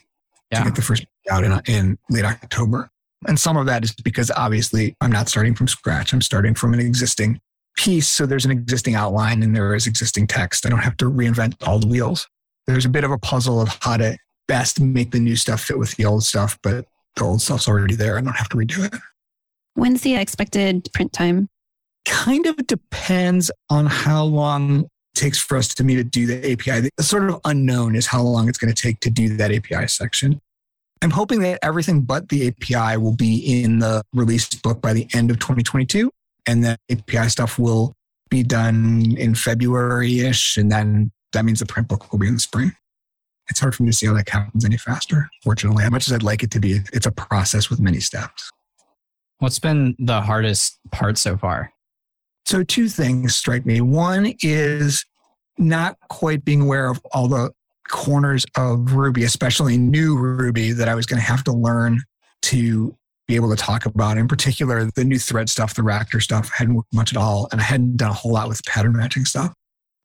Yeah. 0.51 0.59
to 0.59 0.65
get 0.65 0.75
the 0.75 0.81
first 0.81 1.03
book 1.03 1.33
out 1.33 1.43
in, 1.43 1.61
in 1.67 1.97
late 2.09 2.25
October. 2.25 2.89
And 3.27 3.39
some 3.39 3.57
of 3.57 3.65
that 3.67 3.83
is 3.83 3.93
because 3.93 4.29
obviously 4.31 4.95
I'm 5.01 5.11
not 5.11 5.29
starting 5.29 5.55
from 5.55 5.67
scratch. 5.67 6.13
I'm 6.13 6.21
starting 6.21 6.53
from 6.53 6.73
an 6.73 6.79
existing 6.79 7.39
piece. 7.75 8.07
So 8.07 8.25
there's 8.25 8.45
an 8.45 8.51
existing 8.51 8.95
outline 8.95 9.41
and 9.43 9.55
there 9.55 9.73
is 9.75 9.87
existing 9.87 10.27
text. 10.27 10.65
I 10.65 10.69
don't 10.69 10.79
have 10.79 10.97
to 10.97 11.05
reinvent 11.05 11.55
all 11.67 11.79
the 11.79 11.87
wheels. 11.87 12.27
There's 12.67 12.85
a 12.85 12.89
bit 12.89 13.03
of 13.03 13.11
a 13.11 13.17
puzzle 13.17 13.61
of 13.61 13.77
how 13.81 13.97
to 13.97 14.17
best 14.47 14.79
make 14.79 15.11
the 15.11 15.19
new 15.19 15.35
stuff 15.35 15.61
fit 15.61 15.77
with 15.79 15.95
the 15.95 16.05
old 16.05 16.23
stuff, 16.23 16.57
but 16.61 16.85
the 17.15 17.23
old 17.23 17.41
stuff's 17.41 17.67
already 17.67 17.95
there. 17.95 18.17
I 18.17 18.21
don't 18.21 18.35
have 18.35 18.49
to 18.49 18.57
redo 18.57 18.85
it. 18.85 18.99
When's 19.73 20.01
the 20.01 20.15
expected 20.15 20.89
print 20.93 21.13
time? 21.13 21.49
kind 22.05 22.45
of 22.45 22.55
depends 22.67 23.51
on 23.69 23.87
how 23.87 24.23
long 24.23 24.81
it 24.81 24.89
takes 25.15 25.39
for 25.39 25.57
us 25.57 25.67
to 25.75 25.83
me 25.83 25.95
to 25.95 26.03
do 26.03 26.25
the 26.25 26.53
API. 26.53 26.89
The 26.95 27.03
sort 27.03 27.29
of 27.29 27.41
unknown 27.43 27.95
is 27.95 28.07
how 28.07 28.21
long 28.21 28.47
it's 28.47 28.57
going 28.57 28.73
to 28.73 28.81
take 28.81 28.99
to 29.01 29.09
do 29.09 29.35
that 29.37 29.51
API 29.51 29.87
section. 29.87 30.39
I'm 31.01 31.11
hoping 31.11 31.41
that 31.41 31.59
everything 31.61 32.01
but 32.01 32.29
the 32.29 32.47
API 32.47 32.97
will 32.97 33.15
be 33.15 33.61
in 33.61 33.79
the 33.79 34.01
released 34.13 34.61
book 34.63 34.81
by 34.81 34.93
the 34.93 35.07
end 35.13 35.29
of 35.29 35.39
2022. 35.39 36.09
And 36.47 36.63
that 36.63 36.79
API 36.91 37.29
stuff 37.29 37.57
will 37.57 37.93
be 38.29 38.43
done 38.43 39.15
in 39.17 39.35
February 39.35 40.19
ish. 40.19 40.57
And 40.57 40.71
then 40.71 41.11
that 41.33 41.43
means 41.43 41.59
the 41.59 41.65
print 41.65 41.87
book 41.87 42.11
will 42.11 42.19
be 42.19 42.27
in 42.27 42.35
the 42.35 42.39
spring. 42.39 42.75
It's 43.49 43.59
hard 43.59 43.75
for 43.75 43.83
me 43.83 43.91
to 43.91 43.95
see 43.95 44.07
how 44.07 44.13
that 44.13 44.27
happens 44.29 44.65
any 44.65 44.77
faster, 44.77 45.29
fortunately. 45.43 45.83
As 45.83 45.91
much 45.91 46.07
as 46.07 46.13
I'd 46.13 46.23
like 46.23 46.43
it 46.43 46.51
to 46.51 46.59
be, 46.59 46.79
it's 46.93 47.05
a 47.05 47.11
process 47.11 47.69
with 47.69 47.79
many 47.79 47.99
steps. 47.99 48.49
What's 49.39 49.59
been 49.59 49.95
the 49.99 50.21
hardest 50.21 50.79
part 50.91 51.17
so 51.17 51.37
far? 51.37 51.71
So, 52.45 52.63
two 52.63 52.89
things 52.89 53.35
strike 53.35 53.65
me. 53.65 53.81
One 53.81 54.33
is 54.41 55.05
not 55.57 55.97
quite 56.09 56.45
being 56.45 56.61
aware 56.61 56.89
of 56.89 57.01
all 57.11 57.27
the 57.27 57.51
corners 57.87 58.45
of 58.55 58.93
Ruby, 58.93 59.23
especially 59.23 59.77
new 59.77 60.17
Ruby, 60.17 60.71
that 60.71 60.89
I 60.89 60.95
was 60.95 61.05
going 61.05 61.19
to 61.19 61.25
have 61.25 61.43
to 61.45 61.51
learn 61.51 62.01
to 62.43 62.95
be 63.27 63.35
able 63.35 63.49
to 63.49 63.55
talk 63.55 63.85
about. 63.85 64.17
In 64.17 64.27
particular, 64.27 64.89
the 64.95 65.03
new 65.03 65.17
thread 65.17 65.49
stuff, 65.49 65.73
the 65.73 65.83
Ractor 65.83 66.19
stuff, 66.19 66.51
I 66.53 66.57
hadn't 66.57 66.75
worked 66.75 66.93
much 66.93 67.11
at 67.11 67.17
all, 67.17 67.47
and 67.51 67.59
I 67.59 67.63
hadn't 67.63 67.97
done 67.97 68.11
a 68.11 68.13
whole 68.13 68.33
lot 68.33 68.47
with 68.47 68.63
pattern 68.65 68.93
matching 68.93 69.25
stuff. 69.25 69.53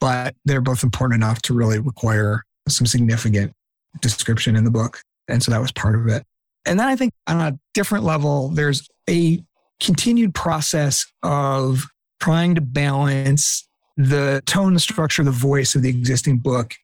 But 0.00 0.34
they're 0.44 0.62
both 0.62 0.82
important 0.82 1.22
enough 1.22 1.42
to 1.42 1.54
really 1.54 1.78
require 1.78 2.44
some 2.68 2.86
significant 2.86 3.52
description 4.00 4.56
in 4.56 4.64
the 4.64 4.70
book. 4.70 5.02
And 5.28 5.42
so 5.42 5.50
that 5.50 5.60
was 5.60 5.72
part 5.72 5.94
of 5.94 6.06
it. 6.08 6.24
And 6.66 6.78
then 6.78 6.86
I 6.86 6.96
think 6.96 7.12
on 7.26 7.40
a 7.40 7.58
different 7.74 8.04
level, 8.04 8.48
there's 8.48 8.88
a 9.08 9.42
continued 9.80 10.34
process 10.34 11.06
of 11.22 11.86
trying 12.20 12.54
to 12.54 12.60
balance 12.60 13.66
the 13.96 14.42
tone, 14.46 14.74
the 14.74 14.80
structure, 14.80 15.24
the 15.24 15.30
voice 15.30 15.74
of 15.74 15.82
the 15.82 15.88
existing 15.88 16.38
book, 16.38 16.74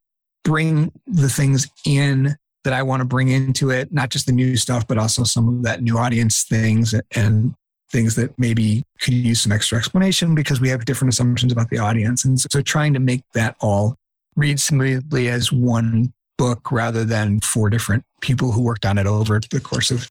bring 0.44 0.92
the 1.06 1.28
things 1.28 1.68
in 1.84 2.36
that 2.64 2.72
I 2.72 2.82
want 2.82 3.00
to 3.00 3.04
bring 3.04 3.28
into 3.28 3.70
it, 3.70 3.92
not 3.92 4.10
just 4.10 4.26
the 4.26 4.32
new 4.32 4.56
stuff, 4.56 4.88
but 4.88 4.98
also 4.98 5.24
some 5.24 5.48
of 5.48 5.62
that 5.62 5.82
new 5.82 5.98
audience 5.98 6.42
things 6.42 6.94
and 7.14 7.54
things 7.92 8.16
that 8.16 8.36
maybe 8.38 8.82
could 9.00 9.14
use 9.14 9.42
some 9.42 9.52
extra 9.52 9.78
explanation 9.78 10.34
because 10.34 10.60
we 10.60 10.68
have 10.68 10.84
different 10.84 11.12
assumptions 11.12 11.52
about 11.52 11.70
the 11.70 11.78
audience. 11.78 12.24
And 12.24 12.40
so, 12.40 12.48
so 12.50 12.60
trying 12.60 12.92
to 12.94 13.00
make 13.00 13.22
that 13.34 13.54
all 13.60 13.96
read 14.36 14.60
smoothly 14.60 15.28
as 15.28 15.50
one 15.50 16.12
book 16.38 16.70
rather 16.70 17.04
than 17.04 17.40
four 17.40 17.70
different 17.70 18.04
people 18.20 18.52
who 18.52 18.62
worked 18.62 18.84
on 18.84 18.98
it 18.98 19.06
over 19.06 19.40
the 19.50 19.60
course 19.60 19.90
of 19.90 20.10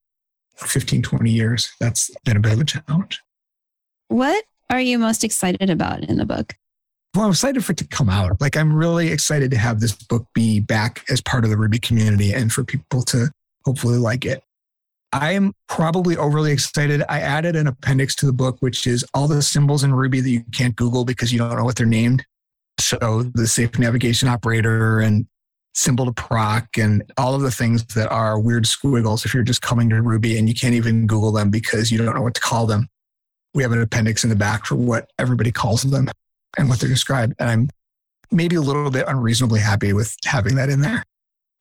15, 0.58 1.01
20 1.01 1.29
years, 1.29 1.72
that's 1.79 2.10
been 2.24 2.38
a 2.38 2.39
bit 2.39 2.53
of 2.53 2.62
a 2.62 2.65
challenge. 2.65 3.22
What 4.08 4.44
are 4.70 4.79
you 4.79 4.98
most 4.98 5.24
excited 5.24 5.70
about 5.70 6.03
in 6.03 6.17
the 6.17 6.25
book? 6.25 6.55
Well, 7.13 7.25
I'm 7.25 7.32
excited 7.32 7.63
for 7.63 7.72
it 7.72 7.77
to 7.77 7.88
come 7.88 8.10
out. 8.10 8.41
Like, 8.41 8.58
I'm 8.58 8.74
really 8.74 9.10
excited 9.10 9.51
to 9.51 9.58
have 9.58 9.79
this 9.79 9.94
book 9.94 10.27
be 10.34 10.60
back 10.60 11.05
as 11.10 11.22
part 11.22 11.46
of 11.46 11.50
the 11.50 11.58
Ruby 11.58 11.79
community 11.79 12.34
and 12.34 12.51
for 12.51 12.63
people 12.63 13.03
to 13.03 13.32
hopefully 13.63 13.98
like 13.98 14.25
it. 14.25 14.44
I'm 15.13 15.53
probably 15.70 16.17
overly 16.17 16.51
excited. 16.51 17.03
I 17.08 17.22
added 17.22 17.55
an 17.55 17.67
appendix 17.67 18.15
to 18.15 18.25
the 18.25 18.34
book, 18.34 18.58
which 18.60 18.86
is 18.86 19.05
all 19.13 19.29
the 19.29 19.41
symbols 19.41 19.84
in 19.84 19.94
Ruby 19.94 20.20
that 20.20 20.29
you 20.29 20.44
can't 20.51 20.75
Google 20.75 21.05
because 21.05 21.32
you 21.32 21.39
don't 21.39 21.55
know 21.55 21.63
what 21.63 21.77
they're 21.77 21.86
named. 21.86 22.25
So 22.79 23.24
the 23.34 23.48
safe 23.48 23.77
navigation 23.79 24.27
operator 24.27 25.00
and 25.00 25.25
symbol 25.74 26.05
to 26.05 26.13
proc 26.13 26.77
and 26.77 27.03
all 27.17 27.36
of 27.36 27.41
the 27.41 27.51
things 27.51 27.86
that 27.96 28.10
are 28.10 28.39
weird 28.39 28.65
squiggles 28.65 29.25
if 29.25 29.34
you're 29.34 29.44
just 29.44 29.62
coming 29.62 29.89
to 29.89 30.01
Ruby 30.01 30.38
and 30.38 30.48
you 30.48 30.55
can't 30.55 30.74
even 30.74 31.05
Google 31.05 31.32
them 31.32 31.50
because 31.50 31.91
you 31.91 31.98
don't 31.98 32.15
know 32.15 32.22
what 32.22 32.34
to 32.36 32.41
call 32.41 32.65
them. 32.65 32.88
We 33.53 33.63
have 33.63 33.72
an 33.72 33.82
appendix 33.82 34.24
in 34.24 34.29
the 34.29 34.36
back 34.36 34.65
for 34.65 34.75
what 34.75 35.10
everybody 35.20 35.51
calls 35.51 35.84
them 35.84 36.10
and 36.58 36.70
what 36.70 36.79
they're 36.79 36.89
described. 36.89 37.34
And 37.39 37.50
I'm 37.50 37.70
maybe 38.32 38.55
a 38.55 38.62
little 38.62 38.91
bit 38.91 39.05
unreasonably 39.08 39.60
happy 39.60 39.94
with 39.94 40.15
having 40.25 40.55
that 40.55 40.70
in 40.70 40.82
there. 40.82 41.03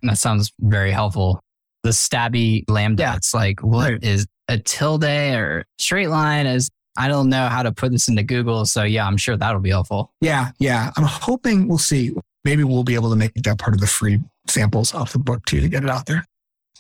That 0.03 0.19
sounds 0.19 0.53
very 0.61 0.91
helpful 0.91 1.41
the 1.85 1.91
stabby 1.91 2.65
lambda. 2.69 3.03
Yeah. 3.05 3.17
It's 3.17 3.33
like, 3.33 3.61
what 3.63 3.93
right. 3.93 4.03
is 4.03 4.27
a 4.49 4.59
tilde 4.59 5.05
or 5.05 5.65
straight 5.79 6.09
line? 6.09 6.47
Is 6.47 6.69
I 6.97 7.09
don't 7.09 7.29
know 7.29 7.49
how 7.49 7.63
to 7.63 7.73
put 7.73 7.93
this 7.93 8.09
into 8.09 8.23
Google. 8.23 8.65
So 8.67 8.83
yeah, 8.85 9.07
I'm 9.07 9.17
sure 9.17 9.37
that'll 9.37 9.61
be 9.61 9.71
helpful. 9.71 10.13
Yeah, 10.21 10.51
yeah. 10.59 10.91
I'm 10.97 11.05
hoping 11.05 11.69
we'll 11.69 11.79
see. 11.79 12.15
Maybe 12.45 12.65
we'll 12.65 12.85
be 12.85 12.95
able 12.95 13.11
to 13.11 13.17
make 13.17 13.35
that 13.35 13.59
part 13.59 13.75
of 13.75 13.81
the 13.81 13.87
free 13.87 14.21
samples 14.49 14.95
off 14.95 15.13
the 15.13 15.19
book 15.19 15.45
too 15.47 15.61
to 15.61 15.69
get 15.69 15.83
it 15.83 15.91
out 15.91 16.07
there. 16.07 16.25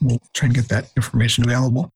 We'll 0.00 0.20
try 0.34 0.46
and 0.46 0.54
get 0.54 0.68
that 0.68 0.90
information 0.96 1.44
available. 1.44 1.90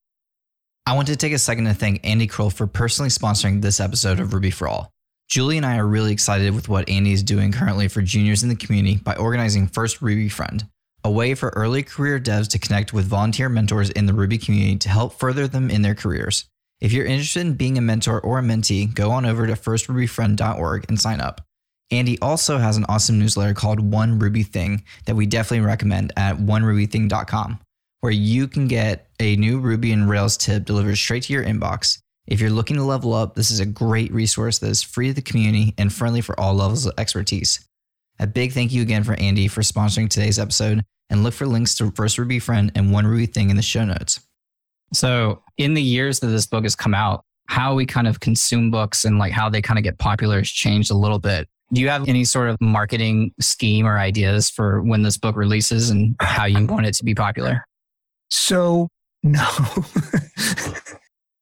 I 0.87 0.95
want 0.95 1.09
to 1.09 1.17
take 1.17 1.33
a 1.33 1.39
second 1.39 1.67
to 1.67 1.75
thank 1.75 2.01
Andy 2.05 2.27
Croll 2.27 2.51
for 2.51 2.67
personally 2.67 3.11
sponsoring 3.11 3.61
this 3.61 3.79
episode 3.79 4.21
of 4.21 4.33
Ruby 4.33 4.51
for 4.51 4.69
All. 4.69 4.91
Julie 5.29 5.59
and 5.59 5.67
I 5.67 5.77
are 5.77 5.87
really 5.87 6.13
excited 6.13 6.55
with 6.55 6.71
what 6.71 6.89
Andy 6.89 7.13
is 7.13 7.23
doing 7.23 7.53
currently 7.53 7.89
for 7.89 8.01
juniors 8.01 8.43
in 8.43 8.49
the 8.49 8.57
community 8.57 8.97
by 8.97 9.15
organizing 9.17 9.67
First 9.67 10.01
Ruby 10.01 10.31
Friend 10.31 10.65
a 11.05 11.11
way 11.11 11.35
for 11.35 11.51
early 11.51 11.83
career 11.83 12.19
devs 12.19 12.49
to 12.49 12.59
connect 12.59 12.93
with 12.93 13.07
volunteer 13.07 13.49
mentors 13.49 13.91
in 13.91 14.07
the 14.07 14.13
Ruby 14.13 14.39
community 14.39 14.77
to 14.77 14.89
help 14.89 15.15
further 15.15 15.47
them 15.47 15.71
in 15.71 15.83
their 15.83 15.95
careers. 15.95 16.45
If 16.81 16.93
you're 16.93 17.07
interested 17.07 17.41
in 17.41 17.55
being 17.55 17.77
a 17.77 17.81
mentor 17.81 18.21
or 18.21 18.39
a 18.39 18.43
mentee, 18.43 18.93
go 18.93 19.11
on 19.11 19.27
over 19.27 19.47
to 19.47 19.55
firstrubyfriend.org 19.55 20.85
and 20.89 21.01
sign 21.01 21.21
up. 21.21 21.41
Andy 21.91 22.19
also 22.21 22.59
has 22.59 22.77
an 22.77 22.85
awesome 22.89 23.19
newsletter 23.19 23.55
called 23.55 23.81
One 23.81 24.19
Ruby 24.19 24.43
Thing 24.43 24.85
that 25.07 25.17
we 25.17 25.27
definitely 25.27 25.67
recommend 25.67 26.13
at 26.17 26.37
onerubything.com, 26.37 27.59
where 28.01 28.13
you 28.13 28.47
can 28.47 28.69
get 28.69 29.09
a 29.19 29.37
new 29.37 29.59
Ruby 29.59 29.93
and 29.93 30.09
Rails 30.09 30.37
tip 30.37 30.67
delivered 30.67 30.97
straight 30.97 31.25
to 31.25 31.33
your 31.33 31.45
inbox. 31.45 31.99
If 32.27 32.41
you're 32.41 32.51
looking 32.51 32.77
to 32.77 32.85
level 32.85 33.15
up, 33.15 33.35
this 33.35 33.51
is 33.51 33.59
a 33.59 33.67
great 33.67 34.13
resource 34.13 34.59
that 34.59 34.69
is 34.69 34.83
free 34.83 35.09
to 35.09 35.15
the 35.15 35.23
community 35.23 35.75
and 35.79 35.93
friendly 35.93 36.21
for 36.21 36.39
all 36.39 36.55
levels 36.55 36.87
of 36.87 36.93
expertise. 36.99 37.67
A 38.21 38.27
big 38.27 38.53
thank 38.53 38.73
you 38.73 38.83
again 38.83 39.03
for 39.03 39.15
Andy 39.15 39.49
for 39.49 39.63
sponsoring 39.63 40.11
today's 40.11 40.39
episode 40.39 40.85
and 41.09 41.23
look 41.23 41.35
for 41.35 41.47
links 41.47 41.75
to 41.77 41.91
First 41.91 42.19
Ruby 42.19 42.39
Friend 42.39 42.71
and 42.75 42.93
One 42.93 43.07
Ruby 43.07 43.27
Thing 43.27 43.49
in 43.49 43.57
the 43.57 43.63
show 43.63 43.85
notes. 43.85 44.21
So, 44.93 45.43
in 45.57 45.75
the 45.75 45.83
years 45.83 46.21
that 46.21 46.29
this 46.29 46.47
book 46.47 46.65
has 46.65 46.75
come 46.75 46.95
out, 46.95 47.25
how 47.47 47.75
we 47.75 47.87
kind 47.87 48.07
of 48.07 48.21
consume 48.21 48.71
books 48.71 49.05
and 49.05 49.19
like 49.19 49.33
how 49.33 49.49
they 49.49 49.63
kind 49.63 49.79
of 49.79 49.85
get 49.85 49.99
popular 49.99 50.39
has 50.39 50.49
changed 50.49 50.91
a 50.91 50.95
little 50.95 51.19
bit. 51.19 51.49
Do 51.73 51.81
you 51.81 51.89
have 51.89 52.09
any 52.09 52.25
sort 52.25 52.49
of 52.49 52.61
marketing 52.61 53.33
scheme 53.41 53.87
or 53.87 53.99
ideas 53.99 54.49
for 54.49 54.83
when 54.83 55.03
this 55.03 55.19
book 55.19 55.37
releases 55.37 55.91
and 55.91 56.17
how 56.21 56.47
you 56.47 56.67
want 56.67 56.87
it 56.87 56.95
to 56.95 57.05
be 57.05 57.15
popular? 57.15 57.65
So, 58.31 58.89
no. 59.23 59.47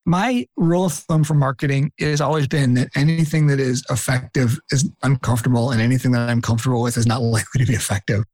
my 0.06 0.46
rule 0.56 0.86
of 0.86 0.92
thumb 0.92 1.24
for 1.24 1.34
marketing 1.34 1.90
has 1.98 2.20
always 2.20 2.46
been 2.46 2.74
that 2.74 2.88
anything 2.94 3.48
that 3.48 3.60
is 3.60 3.84
effective 3.90 4.58
is 4.70 4.88
uncomfortable 5.02 5.72
and 5.72 5.80
anything 5.80 6.12
that 6.12 6.30
I'm 6.30 6.40
comfortable 6.40 6.82
with 6.82 6.96
is 6.96 7.06
not 7.06 7.22
likely 7.22 7.64
to 7.64 7.66
be 7.66 7.74
effective. 7.74 8.24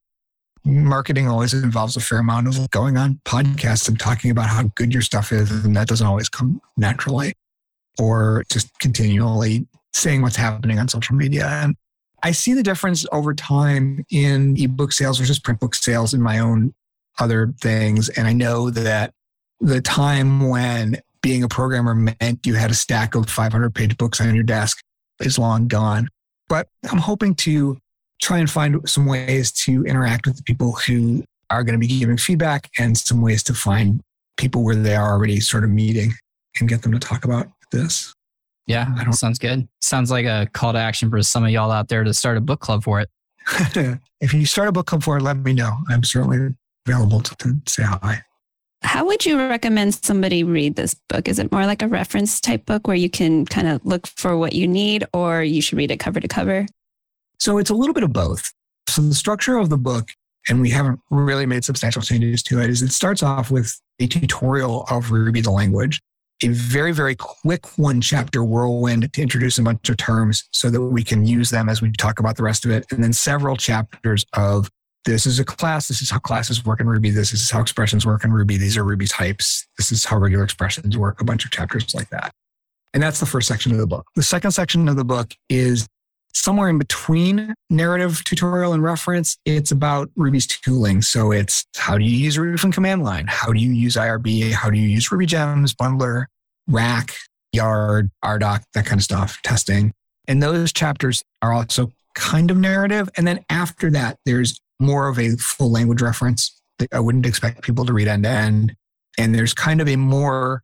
Marketing 0.65 1.29
always 1.29 1.55
involves 1.55 1.97
a 1.97 2.01
fair 2.01 2.19
amount 2.19 2.47
of 2.47 2.71
going 2.71 2.97
on 2.97 3.21
podcasts 3.25 3.89
and 3.89 3.99
talking 3.99 4.31
about 4.31 4.49
how 4.49 4.65
good 4.75 4.93
your 4.93 5.03
stuff 5.03 5.33
is, 5.33 5.51
and 5.65 5.77
that 5.77 5.89
doesn't 5.89 6.07
always 6.07 6.29
come 6.29 6.61
naturally, 6.77 7.35
or 7.99 8.45
just 8.51 8.79
continually 8.79 9.67
saying 9.93 10.23
what's 10.23 10.37
happening 10.37 10.79
on 10.79 10.89
social 10.89 11.17
media. 11.17 11.47
And 11.47 11.77
I 12.23 12.31
see 12.31 12.53
the 12.55 12.63
difference 12.63 13.05
over 13.11 13.35
time 13.35 14.05
in 14.11 14.57
ebook 14.57 14.93
sales 14.93 15.19
versus 15.19 15.41
print 15.41 15.59
book 15.59 15.75
sales 15.75 16.15
in 16.15 16.23
my 16.23 16.39
own 16.39 16.73
other 17.19 17.53
things. 17.61 18.09
And 18.11 18.29
I 18.29 18.33
know 18.33 18.71
that 18.71 19.13
the 19.61 19.81
time 19.81 20.49
when 20.49 21.01
being 21.23 21.43
a 21.43 21.49
programmer 21.49 21.95
meant 21.95 22.47
you 22.47 22.55
had 22.55 22.71
a 22.71 22.75
stack 22.75 23.15
of 23.15 23.29
500 23.29 23.75
page 23.75 23.97
books 23.97 24.21
on 24.21 24.35
your 24.35 24.45
desk 24.45 24.81
is 25.21 25.39
long 25.39 25.69
gone. 25.69 26.09
But 26.49 26.69
I'm 26.91 26.99
hoping 26.99 27.35
to 27.37 27.79
try 28.23 28.39
and 28.39 28.49
find 28.49 28.89
some 28.89 29.05
ways 29.05 29.51
to 29.51 29.85
interact 29.85 30.27
with 30.27 30.37
the 30.37 30.43
people 30.45 30.73
who 30.73 31.25
are 31.51 31.65
going 31.65 31.79
to 31.79 31.79
be 31.79 31.99
giving 31.99 32.17
feedback 32.17 32.71
and 32.79 32.97
some 32.97 33.21
ways 33.21 33.43
to 33.43 33.53
find 33.53 34.01
people 34.39 34.65
where 34.65 34.77
they 34.77 34.95
are 34.95 35.13
already 35.13 35.41
sort 35.41 35.65
of 35.65 35.71
meeting 35.71 36.15
and 36.59 36.69
get 36.69 36.83
them 36.83 36.93
to 36.93 36.99
talk 36.99 37.25
about 37.25 37.49
this. 37.73 38.15
Yeah, 38.67 38.87
I 38.97 39.05
don't, 39.05 39.13
sounds 39.13 39.39
good. 39.39 39.69
Sounds 39.81 40.11
like 40.11 40.25
a 40.25 40.49
call 40.53 40.73
to 40.73 40.79
action 40.79 41.11
for 41.11 41.21
some 41.23 41.45
of 41.45 41.51
y'all 41.51 41.73
out 41.73 41.89
there 41.89 42.05
to 42.05 42.15
start 42.15 42.37
a 42.37 42.41
book 42.41 42.61
club 42.61 42.85
for 42.85 43.01
it. 43.01 43.11
if 44.21 44.33
you 44.33 44.47
start 44.47 44.69
a 44.69 44.73
book 44.73 44.87
club 44.87 45.03
for 45.03 45.17
it, 45.17 45.23
let 45.23 45.37
me 45.37 45.53
know. 45.53 45.77
I'm 45.89 46.05
certainly 46.05 46.55
available 46.87 47.21
to, 47.23 47.35
to 47.35 47.61
say 47.67 47.83
hi. 47.83 48.23
How 48.85 49.05
would 49.05 49.27
you 49.27 49.37
recommend 49.37 49.95
somebody 49.95 50.45
read 50.45 50.77
this 50.77 50.95
book? 51.09 51.29
Is 51.29 51.39
it 51.39 51.51
more 51.53 51.67
like 51.67 51.83
a 51.83 51.89
reference 51.89 52.41
type 52.41 52.67
book 52.67 52.87
where 52.87 52.97
you 52.97 53.11
can 53.11 53.47
kind 53.47 53.67
of 53.67 53.85
look 53.85 54.07
for 54.07 54.37
what 54.37 54.55
you 54.55 54.67
need, 54.67 55.05
or 55.13 55.43
you 55.43 55.61
should 55.61 55.79
read 55.79 55.91
it 55.91 55.99
cover 55.99 56.21
to 56.21 56.29
cover? 56.29 56.67
So 57.43 57.59
it's 57.59 57.71
a 57.71 57.75
little 57.75 57.93
bit 57.93 58.05
of 58.05 58.13
both. 58.13 58.53
So 58.89 59.03
the 59.03 59.17
structure 59.17 59.57
of 59.57 59.69
the 59.69 59.77
book, 59.77 60.11
and 60.49 60.61
we 60.61 60.71
haven't 60.71 61.01
really 61.11 61.45
made 61.45 61.65
substantial 61.65 62.01
changes 62.01 62.41
to 62.45 62.61
it, 62.61 62.71
is 62.71 62.83
it 62.83 62.93
starts 62.93 63.21
off 63.21 63.51
with 63.51 63.81
a 63.99 64.07
tutorial 64.07 64.85
of 64.89 65.11
Ruby 65.11 65.41
the 65.41 65.51
language, 65.51 66.01
a 66.45 66.47
very, 66.51 66.93
very 66.93 67.17
quick 67.17 67.67
one 67.77 68.01
chapter 68.01 68.45
whirlwind 68.45 69.13
to 69.13 69.21
introduce 69.21 69.59
a 69.59 69.63
bunch 69.65 69.89
of 69.89 69.97
terms 69.97 70.49
so 70.53 70.71
that 70.71 70.81
we 70.81 71.03
can 71.03 71.27
use 71.27 71.51
them 71.51 71.69
as 71.69 71.83
we 71.83 71.91
talk 71.91 72.21
about 72.21 72.37
the 72.37 72.45
rest 72.45 72.65
of 72.65 72.71
it. 72.71 72.87
And 72.93 73.03
then 73.03 73.13
several 73.13 73.57
chapters 73.57 74.25
of 74.35 74.71
this 75.05 75.27
is 75.27 75.41
a 75.41 75.45
class. 75.45 75.89
This 75.89 76.01
is 76.01 76.11
how 76.11 76.21
classes 76.21 76.65
work 76.65 76.79
in 76.79 76.87
Ruby. 76.87 77.11
This 77.11 77.33
is 77.33 77.51
how 77.51 77.61
expressions 77.61 78.07
work 78.07 78.23
in 78.23 78.33
Ruby. 78.33 78.57
These 78.57 78.77
are 78.77 78.85
Ruby 78.85 79.09
types. 79.09 79.67
This 79.79 79.91
is 79.91 80.05
how 80.05 80.19
regular 80.19 80.45
expressions 80.45 80.97
work. 80.97 81.21
A 81.21 81.25
bunch 81.25 81.45
of 81.45 81.51
chapters 81.51 81.93
like 81.93 82.09
that. 82.11 82.31
And 82.95 83.03
that's 83.03 83.19
the 83.19 83.27
first 83.27 83.49
section 83.49 83.73
of 83.73 83.79
the 83.79 83.87
book. 83.89 84.07
The 84.15 84.23
second 84.23 84.53
section 84.53 84.87
of 84.87 84.95
the 84.95 85.05
book 85.05 85.35
is 85.49 85.89
somewhere 86.35 86.69
in 86.69 86.79
between 86.79 87.55
narrative, 87.71 88.23
tutorial, 88.25 88.73
and 88.73 88.83
reference. 88.83 89.37
It's 89.45 89.71
about 89.71 90.11
Ruby's 90.17 90.47
tooling. 90.47 91.03
So 91.03 91.33
it's 91.33 91.65
how 91.77 91.99
do 91.99 92.05
you 92.05 92.17
use 92.17 92.39
Ruby 92.39 92.59
from 92.59 92.73
command 92.73 93.05
line? 93.05 93.27
How 93.29 93.53
do 93.53 93.61
you 93.61 93.73
use 93.73 93.97
IRB? 93.97 94.53
How 94.53 94.71
do 94.71 94.79
you 94.79 94.89
use 94.89 95.11
Ruby 95.13 95.27
gems, 95.27 95.75
bundler, 95.75 96.27
rack, 96.69 97.15
yard, 97.53 98.11
RDoc, 98.25 98.63
that 98.75 98.87
kind 98.87 98.99
of 98.99 99.05
stuff, 99.05 99.41
testing. 99.43 99.93
And 100.27 100.43
those 100.43 100.73
chapters 100.73 101.23
are 101.43 101.53
also 101.53 101.93
kind 102.15 102.51
of 102.51 102.57
narrative. 102.57 103.09
And 103.17 103.27
then 103.27 103.45
after 103.51 103.91
that, 103.91 104.19
there's 104.25 104.61
more 104.81 105.09
of 105.09 105.19
a 105.19 105.37
full 105.37 105.71
language 105.71 106.03
reference 106.03 106.61
that 106.79 106.89
I 106.93 107.01
wouldn't 107.01 107.27
expect 107.27 107.63
people 107.63 107.85
to 107.85 107.93
read 107.93 108.09
end 108.09 108.25
to 108.25 108.31
end. 108.31 108.75
And 109.19 109.35
there's 109.35 109.55
kind 109.55 109.81
of 109.81 109.89
a 109.89 109.97
more, 109.97 110.63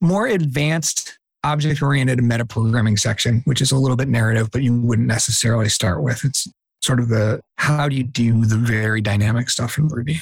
more 0.00 0.26
advanced 0.26 1.18
object 1.44 1.82
oriented 1.82 2.22
meta 2.22 2.44
programming 2.44 2.96
section, 2.96 3.42
which 3.44 3.60
is 3.60 3.72
a 3.72 3.76
little 3.76 3.96
bit 3.96 4.08
narrative, 4.08 4.50
but 4.50 4.62
you 4.62 4.78
wouldn't 4.80 5.08
necessarily 5.08 5.68
start 5.68 6.02
with. 6.02 6.24
It's 6.24 6.48
sort 6.82 7.00
of 7.00 7.08
the 7.08 7.40
how 7.56 7.88
do 7.88 7.96
you 7.96 8.04
do 8.04 8.44
the 8.44 8.56
very 8.56 9.00
dynamic 9.00 9.50
stuff 9.50 9.78
in 9.78 9.88
Ruby? 9.88 10.20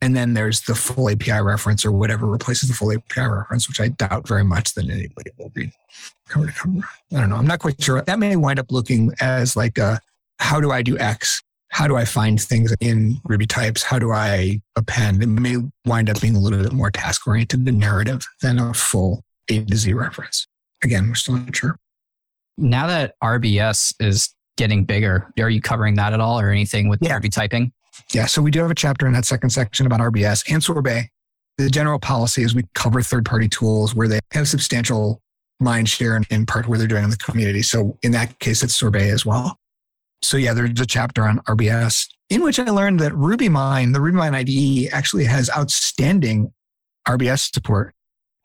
And 0.00 0.16
then 0.16 0.34
there's 0.34 0.62
the 0.62 0.76
full 0.76 1.10
API 1.10 1.40
reference 1.40 1.84
or 1.84 1.90
whatever 1.90 2.26
replaces 2.26 2.68
the 2.68 2.74
full 2.74 2.92
API 2.92 3.20
reference, 3.20 3.68
which 3.68 3.80
I 3.80 3.88
doubt 3.88 4.28
very 4.28 4.44
much 4.44 4.74
that 4.74 4.88
anybody 4.88 5.30
will 5.38 5.50
read 5.54 5.72
cover 6.28 6.46
to 6.46 6.52
cover. 6.52 6.78
I 7.12 7.20
don't 7.20 7.30
know. 7.30 7.36
I'm 7.36 7.46
not 7.46 7.58
quite 7.58 7.82
sure. 7.82 8.00
That 8.02 8.18
may 8.18 8.36
wind 8.36 8.60
up 8.60 8.70
looking 8.70 9.12
as 9.20 9.56
like 9.56 9.78
a 9.78 10.00
how 10.38 10.60
do 10.60 10.70
I 10.70 10.82
do 10.82 10.96
X 10.98 11.42
how 11.70 11.86
do 11.86 11.96
I 11.96 12.04
find 12.04 12.40
things 12.40 12.74
in 12.80 13.20
Ruby 13.24 13.46
types? 13.46 13.82
How 13.82 13.98
do 13.98 14.10
I 14.10 14.60
append? 14.76 15.22
It 15.22 15.26
may 15.26 15.56
wind 15.84 16.10
up 16.10 16.20
being 16.20 16.36
a 16.36 16.40
little 16.40 16.62
bit 16.62 16.72
more 16.72 16.90
task 16.90 17.26
oriented 17.26 17.68
and 17.68 17.78
narrative 17.78 18.26
than 18.40 18.58
a 18.58 18.72
full 18.72 19.22
A 19.50 19.64
to 19.64 19.76
Z 19.76 19.92
reference. 19.92 20.46
Again, 20.82 21.08
we're 21.08 21.14
still 21.14 21.36
not 21.36 21.54
sure. 21.54 21.78
Now 22.56 22.86
that 22.86 23.14
RBS 23.22 23.94
is 24.00 24.34
getting 24.56 24.84
bigger, 24.84 25.32
are 25.38 25.50
you 25.50 25.60
covering 25.60 25.94
that 25.96 26.12
at 26.12 26.20
all 26.20 26.40
or 26.40 26.50
anything 26.50 26.88
with 26.88 27.00
yeah. 27.02 27.14
Ruby 27.14 27.28
typing? 27.28 27.72
Yeah. 28.12 28.26
So 28.26 28.42
we 28.42 28.50
do 28.50 28.60
have 28.60 28.70
a 28.70 28.74
chapter 28.74 29.06
in 29.06 29.12
that 29.12 29.24
second 29.24 29.50
section 29.50 29.86
about 29.86 30.00
RBS 30.00 30.50
and 30.52 30.62
Sorbet. 30.62 31.08
The 31.56 31.70
general 31.70 31.98
policy 31.98 32.42
is 32.42 32.54
we 32.54 32.64
cover 32.74 33.02
third 33.02 33.24
party 33.24 33.48
tools 33.48 33.94
where 33.94 34.08
they 34.08 34.20
have 34.32 34.48
substantial 34.48 35.20
mind 35.60 35.88
share 35.88 36.16
in, 36.16 36.24
in 36.30 36.46
part 36.46 36.68
where 36.68 36.78
they're 36.78 36.86
doing 36.86 37.04
in 37.04 37.10
the 37.10 37.16
community. 37.16 37.62
So 37.62 37.98
in 38.02 38.12
that 38.12 38.38
case, 38.38 38.62
it's 38.62 38.76
Sorbet 38.76 39.10
as 39.10 39.26
well. 39.26 39.58
So 40.22 40.36
yeah, 40.36 40.54
there's 40.54 40.80
a 40.80 40.86
chapter 40.86 41.24
on 41.24 41.38
RBS 41.40 42.08
in 42.30 42.42
which 42.42 42.58
I 42.58 42.64
learned 42.64 43.00
that 43.00 43.12
RubyMine, 43.12 43.92
the 43.92 44.00
RubyMine 44.00 44.34
IDE 44.34 44.92
actually 44.92 45.24
has 45.24 45.50
outstanding 45.56 46.52
RBS 47.06 47.52
support 47.54 47.94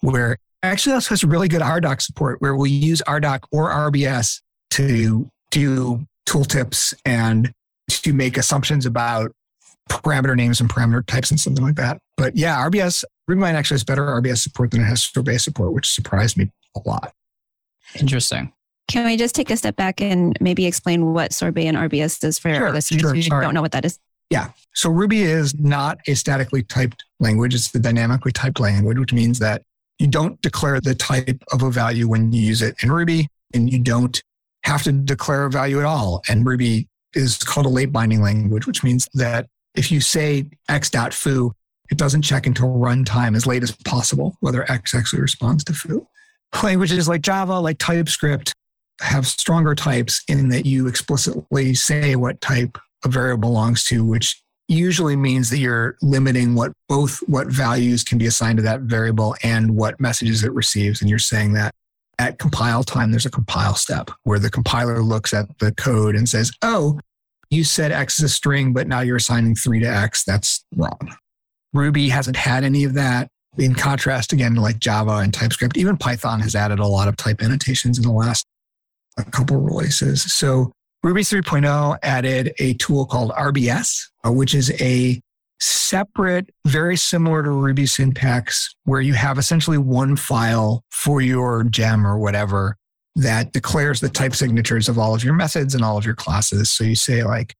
where 0.01 0.37
actually 0.67 0.93
also 0.93 1.09
has 1.09 1.23
really 1.23 1.47
good 1.47 1.61
RDoc 1.61 2.01
support 2.01 2.41
where 2.41 2.55
we 2.55 2.69
use 2.69 3.01
RDoc 3.07 3.41
or 3.51 3.69
RBS 3.69 4.41
to 4.71 5.29
do 5.51 6.05
tooltips 6.25 6.93
and 7.05 7.51
to 7.89 8.13
make 8.13 8.37
assumptions 8.37 8.85
about 8.85 9.31
parameter 9.89 10.35
names 10.35 10.61
and 10.61 10.69
parameter 10.69 11.05
types 11.05 11.29
and 11.29 11.39
something 11.39 11.63
like 11.63 11.75
that. 11.75 11.99
But 12.17 12.35
yeah, 12.35 12.55
RBS 12.57 13.03
RubyMine 13.29 13.53
actually 13.53 13.75
has 13.75 13.83
better 13.83 14.05
RBS 14.05 14.39
support 14.39 14.71
than 14.71 14.81
it 14.81 14.85
has 14.85 15.03
sorbet 15.03 15.37
support, 15.39 15.73
which 15.73 15.89
surprised 15.89 16.37
me 16.37 16.49
a 16.75 16.81
lot. 16.87 17.13
Interesting. 17.99 18.51
Can 18.87 19.05
we 19.05 19.17
just 19.17 19.35
take 19.35 19.49
a 19.49 19.57
step 19.57 19.75
back 19.75 20.01
and 20.01 20.37
maybe 20.41 20.65
explain 20.65 21.13
what 21.13 21.33
sorbet 21.33 21.67
and 21.67 21.77
RBS 21.77 22.19
does 22.19 22.39
for 22.39 22.53
Sure, 22.53 22.67
our 22.67 22.71
listeners 22.71 23.01
sure, 23.01 23.13
who 23.13 23.21
sorry. 23.21 23.45
don't 23.45 23.53
know 23.53 23.61
what 23.61 23.71
that 23.71 23.85
is? 23.85 23.99
Yeah. 24.29 24.49
So 24.73 24.89
Ruby 24.89 25.21
is 25.21 25.57
not 25.57 25.99
a 26.07 26.15
statically 26.15 26.63
typed 26.63 27.03
language. 27.19 27.53
It's 27.53 27.73
a 27.75 27.79
dynamically 27.79 28.31
typed 28.31 28.59
language, 28.59 28.97
which 28.97 29.13
means 29.13 29.39
that 29.39 29.61
you 29.99 30.07
don't 30.07 30.41
declare 30.41 30.81
the 30.81 30.95
type 30.95 31.43
of 31.51 31.61
a 31.61 31.69
value 31.69 32.07
when 32.07 32.31
you 32.31 32.41
use 32.41 32.61
it 32.61 32.75
in 32.83 32.91
Ruby, 32.91 33.27
and 33.53 33.71
you 33.71 33.79
don't 33.79 34.21
have 34.63 34.83
to 34.83 34.91
declare 34.91 35.45
a 35.45 35.49
value 35.49 35.79
at 35.79 35.85
all. 35.85 36.21
And 36.27 36.45
Ruby 36.45 36.87
is 37.13 37.37
called 37.37 37.65
a 37.65 37.69
late 37.69 37.91
binding 37.91 38.21
language, 38.21 38.65
which 38.65 38.83
means 38.83 39.07
that 39.13 39.47
if 39.75 39.91
you 39.91 40.01
say 40.01 40.49
x.foo, 40.69 41.51
it 41.91 41.97
doesn't 41.97 42.21
check 42.21 42.47
until 42.47 42.69
runtime 42.69 43.35
as 43.35 43.45
late 43.45 43.63
as 43.63 43.71
possible, 43.85 44.35
whether 44.39 44.69
x 44.71 44.95
actually 44.95 45.21
responds 45.21 45.63
to 45.65 45.73
foo. 45.73 46.07
Languages 46.61 47.07
like 47.07 47.21
Java, 47.21 47.59
like 47.59 47.77
TypeScript, 47.77 48.53
have 49.01 49.27
stronger 49.27 49.75
types 49.75 50.23
in 50.27 50.49
that 50.49 50.65
you 50.65 50.87
explicitly 50.87 51.73
say 51.73 52.15
what 52.15 52.39
type 52.41 52.77
a 53.03 53.09
variable 53.09 53.49
belongs 53.49 53.83
to, 53.85 54.05
which 54.05 54.42
usually 54.67 55.15
means 55.15 55.49
that 55.49 55.57
you're 55.57 55.97
limiting 56.01 56.55
what 56.55 56.71
both 56.87 57.19
what 57.27 57.47
values 57.47 58.03
can 58.03 58.17
be 58.17 58.25
assigned 58.25 58.57
to 58.57 58.63
that 58.63 58.81
variable 58.81 59.35
and 59.43 59.75
what 59.75 59.99
messages 59.99 60.43
it 60.43 60.53
receives. 60.53 61.01
And 61.01 61.09
you're 61.09 61.19
saying 61.19 61.53
that 61.53 61.73
at 62.19 62.39
compile 62.39 62.83
time, 62.83 63.11
there's 63.11 63.25
a 63.25 63.31
compile 63.31 63.75
step 63.75 64.09
where 64.23 64.39
the 64.39 64.49
compiler 64.49 65.01
looks 65.01 65.33
at 65.33 65.57
the 65.59 65.73
code 65.73 66.15
and 66.15 66.29
says, 66.29 66.51
oh, 66.61 66.99
you 67.49 67.63
said 67.63 67.91
X 67.91 68.19
is 68.19 68.25
a 68.25 68.29
string, 68.29 68.73
but 68.73 68.87
now 68.87 69.01
you're 69.01 69.17
assigning 69.17 69.55
three 69.55 69.79
to 69.79 69.87
X. 69.87 70.23
That's 70.23 70.65
wrong. 70.75 71.15
Ruby 71.73 72.09
hasn't 72.09 72.37
had 72.37 72.63
any 72.63 72.83
of 72.83 72.93
that. 72.93 73.27
In 73.57 73.75
contrast, 73.75 74.33
again, 74.33 74.55
to 74.55 74.61
like 74.61 74.79
Java 74.79 75.17
and 75.17 75.31
TypeScript, 75.31 75.77
even 75.77 75.97
Python 75.97 76.39
has 76.39 76.55
added 76.55 76.79
a 76.79 76.87
lot 76.87 77.07
of 77.07 77.15
type 77.17 77.41
annotations 77.41 77.97
in 77.99 78.03
the 78.03 78.11
last 78.11 78.45
a 79.17 79.23
couple 79.23 79.57
releases. 79.57 80.23
So 80.33 80.71
Ruby 81.03 81.21
3.0 81.21 81.97
added 82.01 82.53
a 82.59 82.75
tool 82.75 83.05
called 83.05 83.31
RBS, 83.31 84.07
uh, 84.25 84.31
which 84.31 84.55
is 84.55 84.71
a 84.81 85.21
separate, 85.59 86.49
very 86.65 86.95
similar 86.95 87.43
to 87.43 87.51
Ruby 87.51 87.85
syntax, 87.85 88.73
where 88.85 89.01
you 89.01 89.13
have 89.13 89.37
essentially 89.37 89.77
one 89.77 90.15
file 90.15 90.83
for 90.91 91.21
your 91.21 91.65
gem 91.65 92.07
or 92.07 92.17
whatever 92.17 92.77
that 93.15 93.51
declares 93.51 93.99
the 93.99 94.09
type 94.09 94.33
signatures 94.33 94.87
of 94.87 94.97
all 94.97 95.13
of 95.13 95.23
your 95.25 95.33
methods 95.33 95.75
and 95.75 95.83
all 95.83 95.97
of 95.97 96.05
your 96.05 96.15
classes. 96.15 96.69
So 96.69 96.85
you 96.85 96.95
say 96.95 97.23
like 97.23 97.53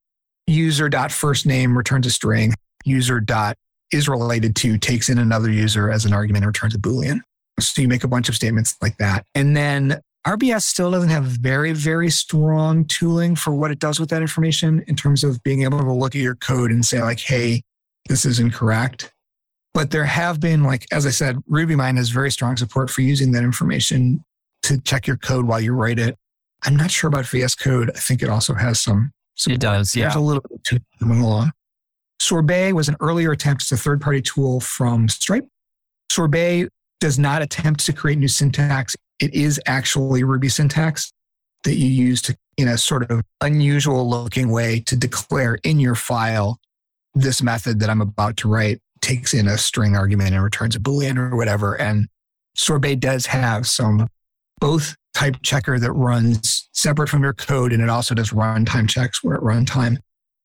user 0.47 0.87
dot 0.87 1.11
first 1.11 1.45
name 1.45 1.77
returns 1.77 2.07
a 2.07 2.11
string, 2.11 2.53
user 2.85 3.19
dot 3.19 3.57
is 3.91 4.07
related 4.07 4.55
to 4.55 4.77
takes 4.77 5.09
in 5.09 5.19
another 5.19 5.51
user 5.51 5.91
as 5.91 6.05
an 6.05 6.13
argument 6.13 6.43
and 6.43 6.47
returns 6.47 6.75
a 6.75 6.79
Boolean. 6.79 7.19
So 7.59 7.81
you 7.81 7.87
make 7.87 8.03
a 8.03 8.07
bunch 8.07 8.29
of 8.29 8.35
statements 8.35 8.75
like 8.81 8.97
that. 8.97 9.25
And 9.35 9.55
then 9.55 10.01
RBS 10.25 10.63
still 10.63 10.91
doesn't 10.91 11.09
have 11.09 11.25
very, 11.25 11.73
very 11.73 12.09
strong 12.09 12.85
tooling 12.85 13.35
for 13.35 13.53
what 13.53 13.71
it 13.71 13.79
does 13.79 13.99
with 13.99 14.09
that 14.09 14.21
information 14.21 14.83
in 14.87 14.95
terms 14.95 15.23
of 15.23 15.41
being 15.43 15.63
able 15.63 15.79
to 15.79 15.91
look 15.91 16.15
at 16.15 16.21
your 16.21 16.35
code 16.35 16.71
and 16.71 16.85
say, 16.85 17.01
like, 17.01 17.19
hey, 17.19 17.61
this 18.07 18.25
is 18.25 18.39
incorrect. 18.39 19.13
But 19.73 19.91
there 19.91 20.05
have 20.05 20.39
been, 20.39 20.63
like, 20.63 20.85
as 20.91 21.05
I 21.05 21.09
said, 21.09 21.37
RubyMine 21.49 21.97
has 21.97 22.09
very 22.09 22.31
strong 22.31 22.55
support 22.55 22.89
for 22.89 23.01
using 23.01 23.31
that 23.33 23.43
information 23.43 24.23
to 24.63 24.79
check 24.79 25.07
your 25.07 25.17
code 25.17 25.45
while 25.45 25.59
you 25.59 25.73
write 25.73 25.99
it. 25.99 26.17
I'm 26.63 26.77
not 26.77 26.91
sure 26.91 27.09
about 27.09 27.25
VS 27.25 27.55
Code. 27.55 27.89
I 27.89 27.99
think 27.99 28.23
it 28.23 28.29
also 28.29 28.53
has 28.53 28.79
some. 28.79 29.11
It 29.47 29.59
does, 29.59 29.95
yeah. 29.95 30.05
There's 30.05 30.15
a 30.15 30.19
little 30.19 30.43
bit 30.49 30.63
to 30.65 30.81
moving 31.01 31.23
along. 31.23 31.51
Sorbet 32.19 32.71
was 32.71 32.87
an 32.87 32.95
earlier 33.01 33.31
attempt. 33.31 33.63
It's 33.63 33.71
a 33.73 33.77
third 33.77 33.99
party 33.99 34.21
tool 34.21 34.61
from 34.61 35.09
Stripe. 35.09 35.47
Sorbet 36.09 36.69
does 37.01 37.19
not 37.19 37.41
attempt 37.41 37.85
to 37.85 37.91
create 37.93 38.19
new 38.19 38.29
syntax. 38.29 38.95
It 39.23 39.33
is 39.33 39.57
actually 39.67 40.25
Ruby 40.25 40.49
syntax 40.49 41.13
that 41.63 41.75
you 41.75 41.87
use 41.87 42.21
to, 42.23 42.35
in 42.57 42.67
a 42.67 42.77
sort 42.77 43.09
of 43.09 43.21
unusual 43.39 44.09
looking 44.09 44.51
way 44.51 44.81
to 44.81 44.97
declare 44.97 45.55
in 45.63 45.79
your 45.79 45.95
file 45.95 46.59
this 47.15 47.41
method 47.41 47.79
that 47.79 47.89
I'm 47.89 48.01
about 48.01 48.35
to 48.37 48.49
write 48.49 48.81
takes 49.01 49.33
in 49.33 49.47
a 49.47 49.57
string 49.57 49.95
argument 49.95 50.33
and 50.33 50.43
returns 50.43 50.75
a 50.75 50.79
Boolean 50.81 51.17
or 51.17 51.37
whatever. 51.37 51.79
And 51.79 52.09
Sorbet 52.57 52.97
does 52.97 53.25
have 53.27 53.65
some 53.65 54.09
both 54.59 54.93
type 55.13 55.37
checker 55.41 55.79
that 55.79 55.93
runs 55.93 56.67
separate 56.73 57.07
from 57.07 57.23
your 57.23 57.33
code 57.33 57.71
and 57.71 57.81
it 57.81 57.87
also 57.87 58.13
does 58.13 58.31
runtime 58.31 58.89
checks 58.89 59.23
where 59.23 59.37
at 59.37 59.41
runtime, 59.41 59.99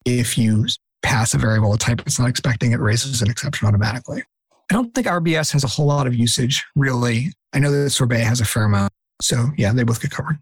if 0.05 0.39
you 0.39 0.67
pass 1.03 1.35
a 1.35 1.39
variable 1.39 1.75
a 1.75 1.79
type 1.79 2.01
it's 2.07 2.21
not 2.21 2.29
expecting, 2.29 2.71
it 2.71 2.79
raises 2.79 3.23
an 3.23 3.29
exception 3.29 3.67
automatically. 3.67 4.23
I 4.71 4.75
don't 4.75 4.95
think 4.95 5.07
RBS 5.07 5.53
has 5.53 5.65
a 5.65 5.67
whole 5.67 5.87
lot 5.87 6.07
of 6.07 6.15
usage, 6.15 6.65
really. 6.77 7.33
I 7.53 7.59
know 7.59 7.71
that 7.71 7.91
Sorbet 7.91 8.21
has 8.21 8.41
a 8.41 8.45
fair 8.45 8.65
amount. 8.65 8.93
So, 9.23 9.47
yeah, 9.57 9.73
they 9.73 9.83
both 9.83 10.01
get 10.01 10.11
covered. 10.11 10.39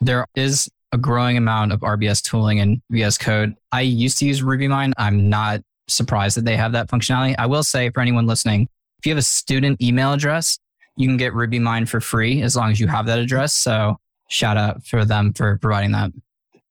There 0.00 0.26
is 0.34 0.68
a 0.92 0.98
growing 0.98 1.36
amount 1.36 1.72
of 1.72 1.80
RBS 1.80 2.22
tooling 2.22 2.58
in 2.58 2.82
VS 2.90 3.16
Code. 3.16 3.54
I 3.72 3.80
used 3.80 4.18
to 4.18 4.26
use 4.26 4.42
RubyMine. 4.42 4.92
I'm 4.98 5.30
not 5.30 5.62
surprised 5.88 6.36
that 6.36 6.44
they 6.44 6.56
have 6.56 6.72
that 6.72 6.88
functionality. 6.88 7.34
I 7.38 7.46
will 7.46 7.62
say 7.62 7.90
for 7.90 8.00
anyone 8.00 8.26
listening, 8.26 8.68
if 8.98 9.06
you 9.06 9.10
have 9.12 9.18
a 9.18 9.22
student 9.22 9.80
email 9.80 10.12
address, 10.12 10.58
you 10.96 11.08
can 11.08 11.16
get 11.16 11.32
RubyMine 11.32 11.88
for 11.88 12.00
free 12.00 12.42
as 12.42 12.54
long 12.54 12.70
as 12.70 12.78
you 12.78 12.88
have 12.88 13.06
that 13.06 13.18
address. 13.18 13.54
So 13.54 13.96
shout 14.28 14.58
out 14.58 14.86
for 14.86 15.04
them 15.04 15.32
for 15.32 15.58
providing 15.58 15.92
that. 15.92 16.12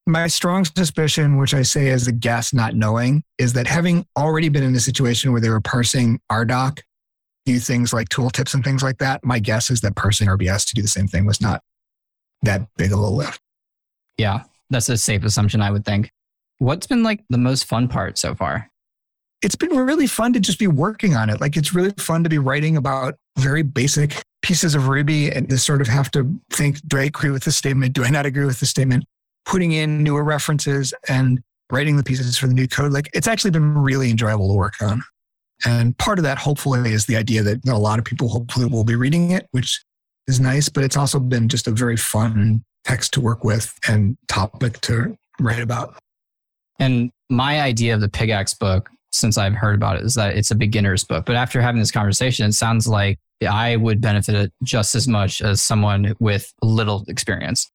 My 0.07 0.27
strong 0.27 0.65
suspicion, 0.65 1.37
which 1.37 1.53
I 1.53 1.61
say 1.61 1.89
as 1.89 2.07
a 2.07 2.11
guess, 2.11 2.53
not 2.53 2.75
knowing, 2.75 3.23
is 3.37 3.53
that 3.53 3.67
having 3.67 4.05
already 4.17 4.49
been 4.49 4.63
in 4.63 4.75
a 4.75 4.79
situation 4.79 5.31
where 5.31 5.41
they 5.41 5.49
were 5.49 5.61
parsing 5.61 6.19
RDoc, 6.31 6.79
do 7.45 7.59
things 7.59 7.93
like 7.93 8.09
tooltips 8.09 8.53
and 8.53 8.63
things 8.63 8.83
like 8.83 8.97
that, 8.99 9.23
my 9.23 9.39
guess 9.39 9.69
is 9.69 9.81
that 9.81 9.95
parsing 9.95 10.27
RBS 10.27 10.67
to 10.67 10.75
do 10.75 10.81
the 10.81 10.87
same 10.87 11.07
thing 11.07 11.25
was 11.25 11.41
not 11.41 11.61
that 12.43 12.67
big 12.77 12.91
of 12.91 12.99
a 12.99 13.07
lift. 13.07 13.39
Yeah, 14.17 14.43
that's 14.69 14.89
a 14.89 14.97
safe 14.97 15.23
assumption, 15.23 15.61
I 15.61 15.71
would 15.71 15.85
think. 15.85 16.11
What's 16.59 16.87
been 16.87 17.03
like 17.03 17.23
the 17.29 17.37
most 17.37 17.65
fun 17.65 17.87
part 17.87 18.17
so 18.17 18.35
far? 18.35 18.69
It's 19.41 19.55
been 19.55 19.75
really 19.75 20.05
fun 20.05 20.33
to 20.33 20.39
just 20.39 20.59
be 20.59 20.67
working 20.67 21.15
on 21.15 21.29
it. 21.29 21.41
Like 21.41 21.57
it's 21.57 21.73
really 21.73 21.93
fun 21.97 22.23
to 22.23 22.29
be 22.29 22.37
writing 22.37 22.77
about 22.77 23.15
very 23.39 23.63
basic 23.63 24.21
pieces 24.43 24.75
of 24.75 24.87
Ruby 24.87 25.31
and 25.31 25.49
to 25.49 25.57
sort 25.57 25.81
of 25.81 25.87
have 25.87 26.11
to 26.11 26.31
think, 26.51 26.79
do 26.87 26.97
I 26.97 27.03
agree 27.03 27.31
with 27.31 27.43
this 27.43 27.57
statement? 27.57 27.93
Do 27.93 28.03
I 28.03 28.09
not 28.09 28.27
agree 28.27 28.45
with 28.45 28.59
this 28.59 28.69
statement? 28.69 29.05
Putting 29.45 29.71
in 29.71 30.03
newer 30.03 30.23
references 30.23 30.93
and 31.07 31.39
writing 31.71 31.97
the 31.97 32.03
pieces 32.03 32.37
for 32.37 32.45
the 32.47 32.53
new 32.53 32.67
code. 32.67 32.91
Like 32.91 33.09
it's 33.13 33.27
actually 33.27 33.51
been 33.51 33.75
really 33.75 34.11
enjoyable 34.11 34.49
to 34.49 34.55
work 34.55 34.75
on. 34.81 35.01
And 35.65 35.97
part 35.97 36.19
of 36.19 36.23
that, 36.23 36.37
hopefully, 36.37 36.91
is 36.91 37.05
the 37.05 37.15
idea 37.15 37.43
that 37.43 37.67
a 37.67 37.77
lot 37.77 37.99
of 37.99 38.05
people 38.05 38.29
hopefully 38.29 38.65
will 38.65 38.83
be 38.83 38.95
reading 38.95 39.31
it, 39.31 39.47
which 39.51 39.83
is 40.27 40.39
nice. 40.39 40.69
But 40.69 40.83
it's 40.83 40.97
also 40.97 41.19
been 41.19 41.49
just 41.49 41.67
a 41.67 41.71
very 41.71 41.97
fun 41.97 42.63
text 42.83 43.13
to 43.13 43.21
work 43.21 43.43
with 43.43 43.77
and 43.87 44.17
topic 44.27 44.81
to 44.81 45.15
write 45.39 45.61
about. 45.61 45.97
And 46.79 47.11
my 47.29 47.61
idea 47.61 47.93
of 47.93 48.01
the 48.01 48.09
Pickaxe 48.09 48.53
book, 48.53 48.89
since 49.11 49.37
I've 49.37 49.53
heard 49.53 49.75
about 49.75 49.97
it, 49.97 50.03
is 50.03 50.15
that 50.15 50.35
it's 50.35 50.51
a 50.51 50.55
beginner's 50.55 51.03
book. 51.03 51.25
But 51.25 51.35
after 51.35 51.61
having 51.61 51.79
this 51.79 51.91
conversation, 51.91 52.47
it 52.47 52.53
sounds 52.53 52.87
like 52.87 53.19
I 53.47 53.75
would 53.75 54.01
benefit 54.01 54.35
it 54.35 54.53
just 54.63 54.95
as 54.95 55.07
much 55.07 55.41
as 55.41 55.61
someone 55.61 56.15
with 56.19 56.51
little 56.61 57.05
experience. 57.07 57.69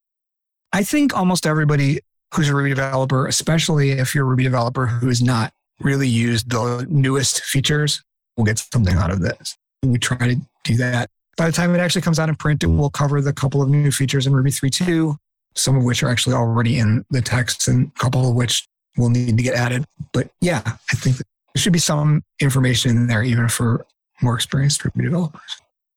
I 0.73 0.83
think 0.83 1.17
almost 1.17 1.47
everybody 1.47 2.01
who's 2.35 2.49
a 2.49 2.55
Ruby 2.55 2.71
developer, 2.71 3.27
especially 3.27 3.93
if 3.93 4.15
you're 4.15 4.25
a 4.25 4.29
Ruby 4.29 4.45
developer 4.45 4.87
who 4.87 5.09
is 5.09 5.23
not 5.23 5.53
really 5.81 6.09
use 6.09 6.45
the 6.45 6.87
newest 6.89 7.43
features, 7.43 8.03
we'll 8.37 8.47
get 8.47 8.59
something 8.59 8.97
out 8.97 9.11
of 9.11 9.21
this. 9.21 9.57
We 9.83 9.99
try 9.99 10.17
to 10.17 10.37
do 10.65 10.77
that. 10.77 11.11
By 11.37 11.47
the 11.47 11.53
time 11.53 11.75
it 11.75 11.79
actually 11.79 12.03
comes 12.03 12.19
out 12.19 12.29
in 12.29 12.35
print, 12.37 12.65
it 12.65 12.69
will 12.69 12.91
cover 12.91 13.21
the 13.21 13.33
couple 13.33 13.63
of 13.63 13.69
new 13.69 13.91
features 13.91 14.27
in 14.27 14.33
Ruby 14.33 14.51
3.2, 14.51 15.17
some 15.55 15.77
of 15.77 15.85
which 15.85 16.03
are 16.03 16.09
actually 16.09 16.35
already 16.35 16.79
in 16.79 17.05
the 17.11 17.21
text 17.21 17.69
and 17.69 17.93
a 17.95 17.99
couple 17.99 18.29
of 18.29 18.35
which 18.35 18.67
will 18.97 19.11
need 19.11 19.37
to 19.37 19.43
get 19.43 19.55
added. 19.55 19.85
But 20.13 20.31
yeah, 20.41 20.63
I 20.65 20.95
think 20.97 21.17
there 21.17 21.25
should 21.57 21.73
be 21.73 21.79
some 21.79 22.23
information 22.41 22.93
in 22.93 23.07
there 23.07 23.23
even 23.23 23.49
for 23.49 23.87
more 24.23 24.35
experienced 24.35 24.85
Ruby 24.85 25.03
developers. 25.03 25.43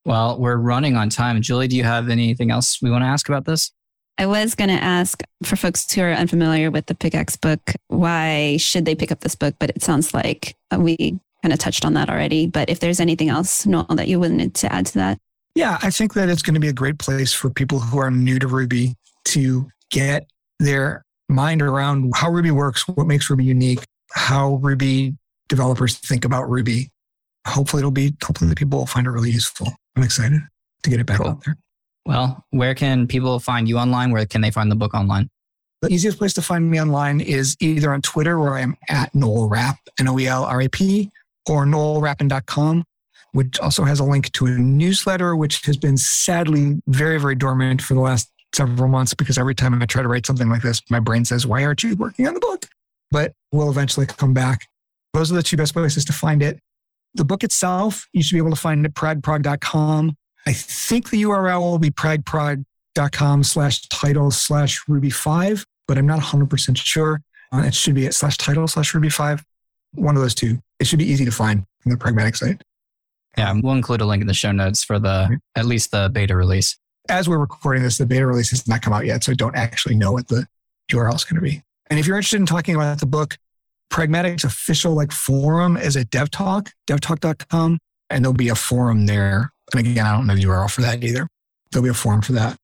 Well, 0.05 0.37
we're 0.39 0.57
running 0.57 0.95
on 0.95 1.09
time. 1.09 1.41
Julie, 1.41 1.67
do 1.67 1.77
you 1.77 1.83
have 1.83 2.09
anything 2.09 2.51
else 2.51 2.81
we 2.81 2.89
want 2.89 3.03
to 3.03 3.07
ask 3.07 3.29
about 3.29 3.45
this? 3.45 3.71
I 4.19 4.25
was 4.25 4.53
going 4.53 4.67
to 4.69 4.83
ask 4.83 5.23
for 5.43 5.55
folks 5.55 5.89
who 5.91 6.01
are 6.01 6.11
unfamiliar 6.11 6.69
with 6.71 6.87
the 6.87 6.93
Pickaxe 6.93 7.37
book, 7.37 7.61
why 7.87 8.57
should 8.57 8.83
they 8.83 8.93
pick 8.93 9.13
up 9.13 9.21
this 9.21 9.33
book? 9.33 9.55
But 9.59 9.69
it 9.69 9.81
sounds 9.81 10.13
like 10.13 10.57
uh, 10.73 10.77
we 10.77 11.17
kind 11.41 11.53
of 11.53 11.57
touched 11.59 11.85
on 11.85 11.93
that 11.93 12.09
already. 12.09 12.45
But 12.45 12.69
if 12.69 12.81
there's 12.81 12.99
anything 12.99 13.29
else, 13.29 13.65
Noel, 13.65 13.85
that 13.91 14.09
you 14.09 14.19
wanted 14.19 14.55
to 14.55 14.73
add 14.73 14.87
to 14.87 14.93
that. 14.95 15.19
Yeah, 15.55 15.79
I 15.81 15.89
think 15.89 16.15
that 16.15 16.27
it's 16.27 16.41
going 16.41 16.55
to 16.55 16.59
be 16.59 16.67
a 16.67 16.73
great 16.73 16.99
place 16.99 17.31
for 17.31 17.49
people 17.49 17.79
who 17.79 17.97
are 17.97 18.11
new 18.11 18.39
to 18.39 18.47
Ruby 18.47 18.95
to 19.25 19.69
get 19.89 20.27
their 20.59 21.05
mind 21.29 21.61
around 21.61 22.11
how 22.13 22.29
Ruby 22.29 22.51
works, 22.51 22.85
what 22.89 23.07
makes 23.07 23.29
Ruby 23.29 23.45
unique, 23.45 23.85
how 24.11 24.55
Ruby 24.55 25.15
developers 25.47 25.97
think 25.97 26.25
about 26.25 26.49
Ruby. 26.49 26.89
Hopefully, 27.47 27.79
it'll 27.79 27.91
be 27.91 28.13
hopefully 28.21 28.49
the 28.49 28.55
people 28.55 28.79
will 28.79 28.85
find 28.85 29.07
it 29.07 29.11
really 29.11 29.31
useful. 29.31 29.67
I'm 29.95 30.03
excited 30.03 30.41
to 30.83 30.89
get 30.89 30.99
it 30.99 31.05
back 31.05 31.19
Cool. 31.19 31.29
out 31.29 31.45
there. 31.45 31.55
Well, 32.09 32.43
where 32.49 32.73
can 32.73 33.05
people 33.05 33.37
find 33.37 33.69
you 33.69 33.77
online? 33.77 34.09
Where 34.09 34.25
can 34.25 34.41
they 34.41 34.49
find 34.49 34.71
the 34.71 34.75
book 34.75 34.95
online? 34.95 35.29
The 35.83 35.93
easiest 35.93 36.17
place 36.17 36.33
to 36.33 36.41
find 36.41 36.67
me 36.67 36.81
online 36.81 37.21
is 37.21 37.55
either 37.59 37.93
on 37.93 38.01
Twitter, 38.01 38.39
where 38.39 38.55
I'm 38.55 38.75
at 38.89 39.13
Noel 39.13 39.47
Rapp, 39.47 39.77
N 39.99 40.07
O 40.07 40.17
E 40.17 40.25
L 40.25 40.43
R 40.43 40.59
A 40.63 40.67
P, 40.67 41.11
or 41.47 41.67
noelrappin.com. 41.67 42.83
which 43.33 43.59
also 43.59 43.83
has 43.83 43.99
a 43.99 44.03
link 44.03 44.31
to 44.31 44.47
a 44.47 44.49
newsletter, 44.49 45.35
which 45.35 45.63
has 45.67 45.77
been 45.77 45.97
sadly 45.97 46.81
very, 46.87 47.19
very 47.19 47.35
dormant 47.35 47.79
for 47.79 47.93
the 47.93 47.99
last 47.99 48.27
several 48.55 48.89
months 48.89 49.13
because 49.13 49.37
every 49.37 49.53
time 49.53 49.79
I 49.79 49.85
try 49.85 50.01
to 50.01 50.07
write 50.07 50.25
something 50.25 50.49
like 50.49 50.63
this, 50.63 50.81
my 50.89 50.99
brain 50.99 51.25
says, 51.25 51.45
Why 51.45 51.63
aren't 51.63 51.83
you 51.83 51.95
working 51.95 52.27
on 52.27 52.33
the 52.33 52.39
book? 52.39 52.65
But 53.11 53.33
we'll 53.51 53.69
eventually 53.69 54.07
come 54.07 54.33
back. 54.33 54.61
Those 55.13 55.31
are 55.31 55.35
the 55.35 55.43
two 55.43 55.57
best 55.57 55.73
places 55.73 56.05
to 56.05 56.13
find 56.13 56.41
it. 56.41 56.59
The 57.13 57.23
book 57.23 57.43
itself, 57.43 58.07
you 58.13 58.23
should 58.23 58.33
be 58.33 58.39
able 58.39 58.49
to 58.49 58.59
find 58.59 58.83
it 58.83 58.89
at 58.89 58.95
pragprog.com. 58.95 60.15
I 60.45 60.53
think 60.53 61.09
the 61.09 61.23
URL 61.23 61.59
will 61.59 61.79
be 61.79 61.91
pragprog.com 61.91 63.43
slash 63.43 63.87
title 63.87 64.31
slash 64.31 64.83
ruby5, 64.85 65.65
but 65.87 65.97
I'm 65.97 66.07
not 66.07 66.19
100% 66.19 66.77
sure. 66.77 67.21
Uh, 67.51 67.63
it 67.65 67.73
should 67.73 67.95
be 67.95 68.05
at 68.05 68.13
slash 68.13 68.37
title 68.37 68.67
slash 68.67 68.93
ruby5. 68.93 69.43
One 69.93 70.15
of 70.15 70.21
those 70.21 70.35
two. 70.35 70.59
It 70.79 70.87
should 70.87 70.99
be 70.99 71.05
easy 71.05 71.25
to 71.25 71.31
find 71.31 71.65
in 71.85 71.91
the 71.91 71.97
pragmatic 71.97 72.35
site. 72.35 72.61
Yeah, 73.37 73.53
we'll 73.61 73.73
include 73.73 74.01
a 74.01 74.05
link 74.05 74.21
in 74.21 74.27
the 74.27 74.33
show 74.33 74.51
notes 74.51 74.83
for 74.83 74.99
the 74.99 75.39
at 75.55 75.65
least 75.65 75.91
the 75.91 76.09
beta 76.11 76.35
release. 76.35 76.77
As 77.09 77.27
we're 77.27 77.39
recording 77.39 77.83
this, 77.83 77.97
the 77.97 78.05
beta 78.05 78.25
release 78.25 78.51
has 78.51 78.67
not 78.67 78.81
come 78.81 78.93
out 78.93 79.05
yet, 79.05 79.23
so 79.23 79.31
I 79.31 79.35
don't 79.35 79.55
actually 79.55 79.95
know 79.95 80.11
what 80.11 80.27
the 80.27 80.45
URL 80.91 81.15
is 81.15 81.23
going 81.23 81.41
to 81.41 81.41
be. 81.41 81.61
And 81.89 81.99
if 81.99 82.05
you're 82.05 82.17
interested 82.17 82.39
in 82.39 82.45
talking 82.45 82.75
about 82.75 82.99
the 82.99 83.05
book, 83.05 83.37
Pragmatic's 83.89 84.43
official 84.43 84.93
like 84.93 85.11
forum 85.11 85.75
is 85.75 85.97
at 85.97 86.09
DevTalk, 86.11 86.69
devtalk.com, 86.87 87.79
and 88.09 88.23
there'll 88.23 88.33
be 88.33 88.49
a 88.49 88.55
forum 88.55 89.07
there. 89.07 89.51
And 89.75 89.85
again, 89.87 90.05
I 90.05 90.13
don't 90.15 90.27
know 90.27 90.35
the 90.35 90.43
URL 90.43 90.69
for 90.69 90.81
that 90.81 91.03
either. 91.03 91.27
There'll 91.71 91.83
be 91.83 91.89
a 91.89 91.93
forum 91.93 92.21
for 92.21 92.33
that. 92.33 92.57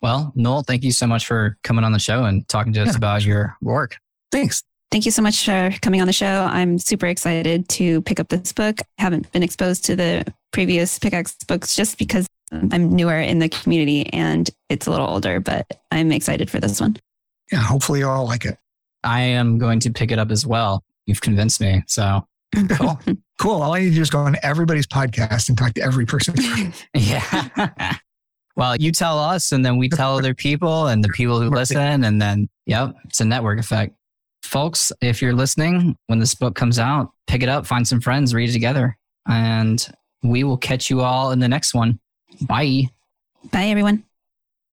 Well, 0.00 0.32
Noel, 0.36 0.62
thank 0.62 0.84
you 0.84 0.92
so 0.92 1.06
much 1.06 1.26
for 1.26 1.58
coming 1.64 1.84
on 1.84 1.92
the 1.92 1.98
show 1.98 2.24
and 2.24 2.46
talking 2.48 2.72
to 2.74 2.82
us 2.82 2.88
Yeah. 2.92 2.96
about 2.96 3.24
your 3.24 3.56
work. 3.60 3.96
Thanks. 4.30 4.62
Thank 4.90 5.04
you 5.04 5.10
so 5.10 5.20
much 5.20 5.44
for 5.44 5.70
coming 5.82 6.00
on 6.00 6.06
the 6.06 6.12
show. 6.12 6.44
I'm 6.50 6.78
super 6.78 7.06
excited 7.06 7.68
to 7.70 8.00
pick 8.02 8.18
up 8.20 8.28
this 8.28 8.52
book. 8.52 8.80
I 8.98 9.02
haven't 9.02 9.30
been 9.32 9.42
exposed 9.42 9.84
to 9.86 9.96
the 9.96 10.24
previous 10.52 10.98
pickaxe 10.98 11.36
books 11.46 11.76
just 11.76 11.98
because 11.98 12.26
I'm 12.52 12.88
newer 12.96 13.18
in 13.20 13.38
the 13.40 13.50
community 13.50 14.06
and 14.14 14.48
it's 14.70 14.86
a 14.86 14.90
little 14.90 15.06
older, 15.06 15.40
but 15.40 15.66
I'm 15.90 16.10
excited 16.12 16.48
for 16.48 16.58
this 16.60 16.80
one. 16.80 16.96
Yeah, 17.52 17.58
hopefully 17.58 17.98
you 18.00 18.08
all 18.08 18.24
like 18.24 18.46
it. 18.46 18.56
I 19.04 19.20
am 19.20 19.58
going 19.58 19.80
to 19.80 19.90
pick 19.90 20.10
it 20.10 20.18
up 20.18 20.30
as 20.30 20.46
well. 20.46 20.82
You've 21.04 21.20
convinced 21.20 21.60
me. 21.60 21.82
So 21.86 22.26
Cool. 22.54 22.98
cool. 23.40 23.62
All 23.62 23.74
I 23.74 23.80
need 23.80 23.90
to 23.90 23.94
do 23.96 24.00
is 24.00 24.10
go 24.10 24.20
on 24.20 24.36
everybody's 24.42 24.86
podcast 24.86 25.48
and 25.48 25.56
talk 25.58 25.74
to 25.74 25.82
every 25.82 26.06
person. 26.06 26.34
yeah. 26.94 27.96
well, 28.56 28.76
you 28.76 28.90
tell 28.92 29.18
us 29.18 29.52
and 29.52 29.64
then 29.64 29.76
we 29.76 29.88
tell 29.88 30.16
other 30.16 30.34
people 30.34 30.86
and 30.86 31.04
the 31.04 31.08
people 31.08 31.40
who 31.40 31.50
listen. 31.50 32.04
And 32.04 32.20
then, 32.20 32.48
yep, 32.66 32.94
it's 33.04 33.20
a 33.20 33.24
network 33.24 33.58
effect. 33.58 33.94
Folks, 34.42 34.92
if 35.00 35.20
you're 35.20 35.34
listening, 35.34 35.96
when 36.06 36.18
this 36.18 36.34
book 36.34 36.54
comes 36.54 36.78
out, 36.78 37.10
pick 37.26 37.42
it 37.42 37.48
up, 37.48 37.66
find 37.66 37.86
some 37.86 38.00
friends, 38.00 38.34
read 38.34 38.48
it 38.48 38.52
together. 38.52 38.96
And 39.28 39.86
we 40.22 40.42
will 40.42 40.56
catch 40.56 40.90
you 40.90 41.02
all 41.02 41.32
in 41.32 41.38
the 41.38 41.48
next 41.48 41.74
one. 41.74 42.00
Bye. 42.42 42.88
Bye, 43.50 43.66
everyone. 43.66 44.04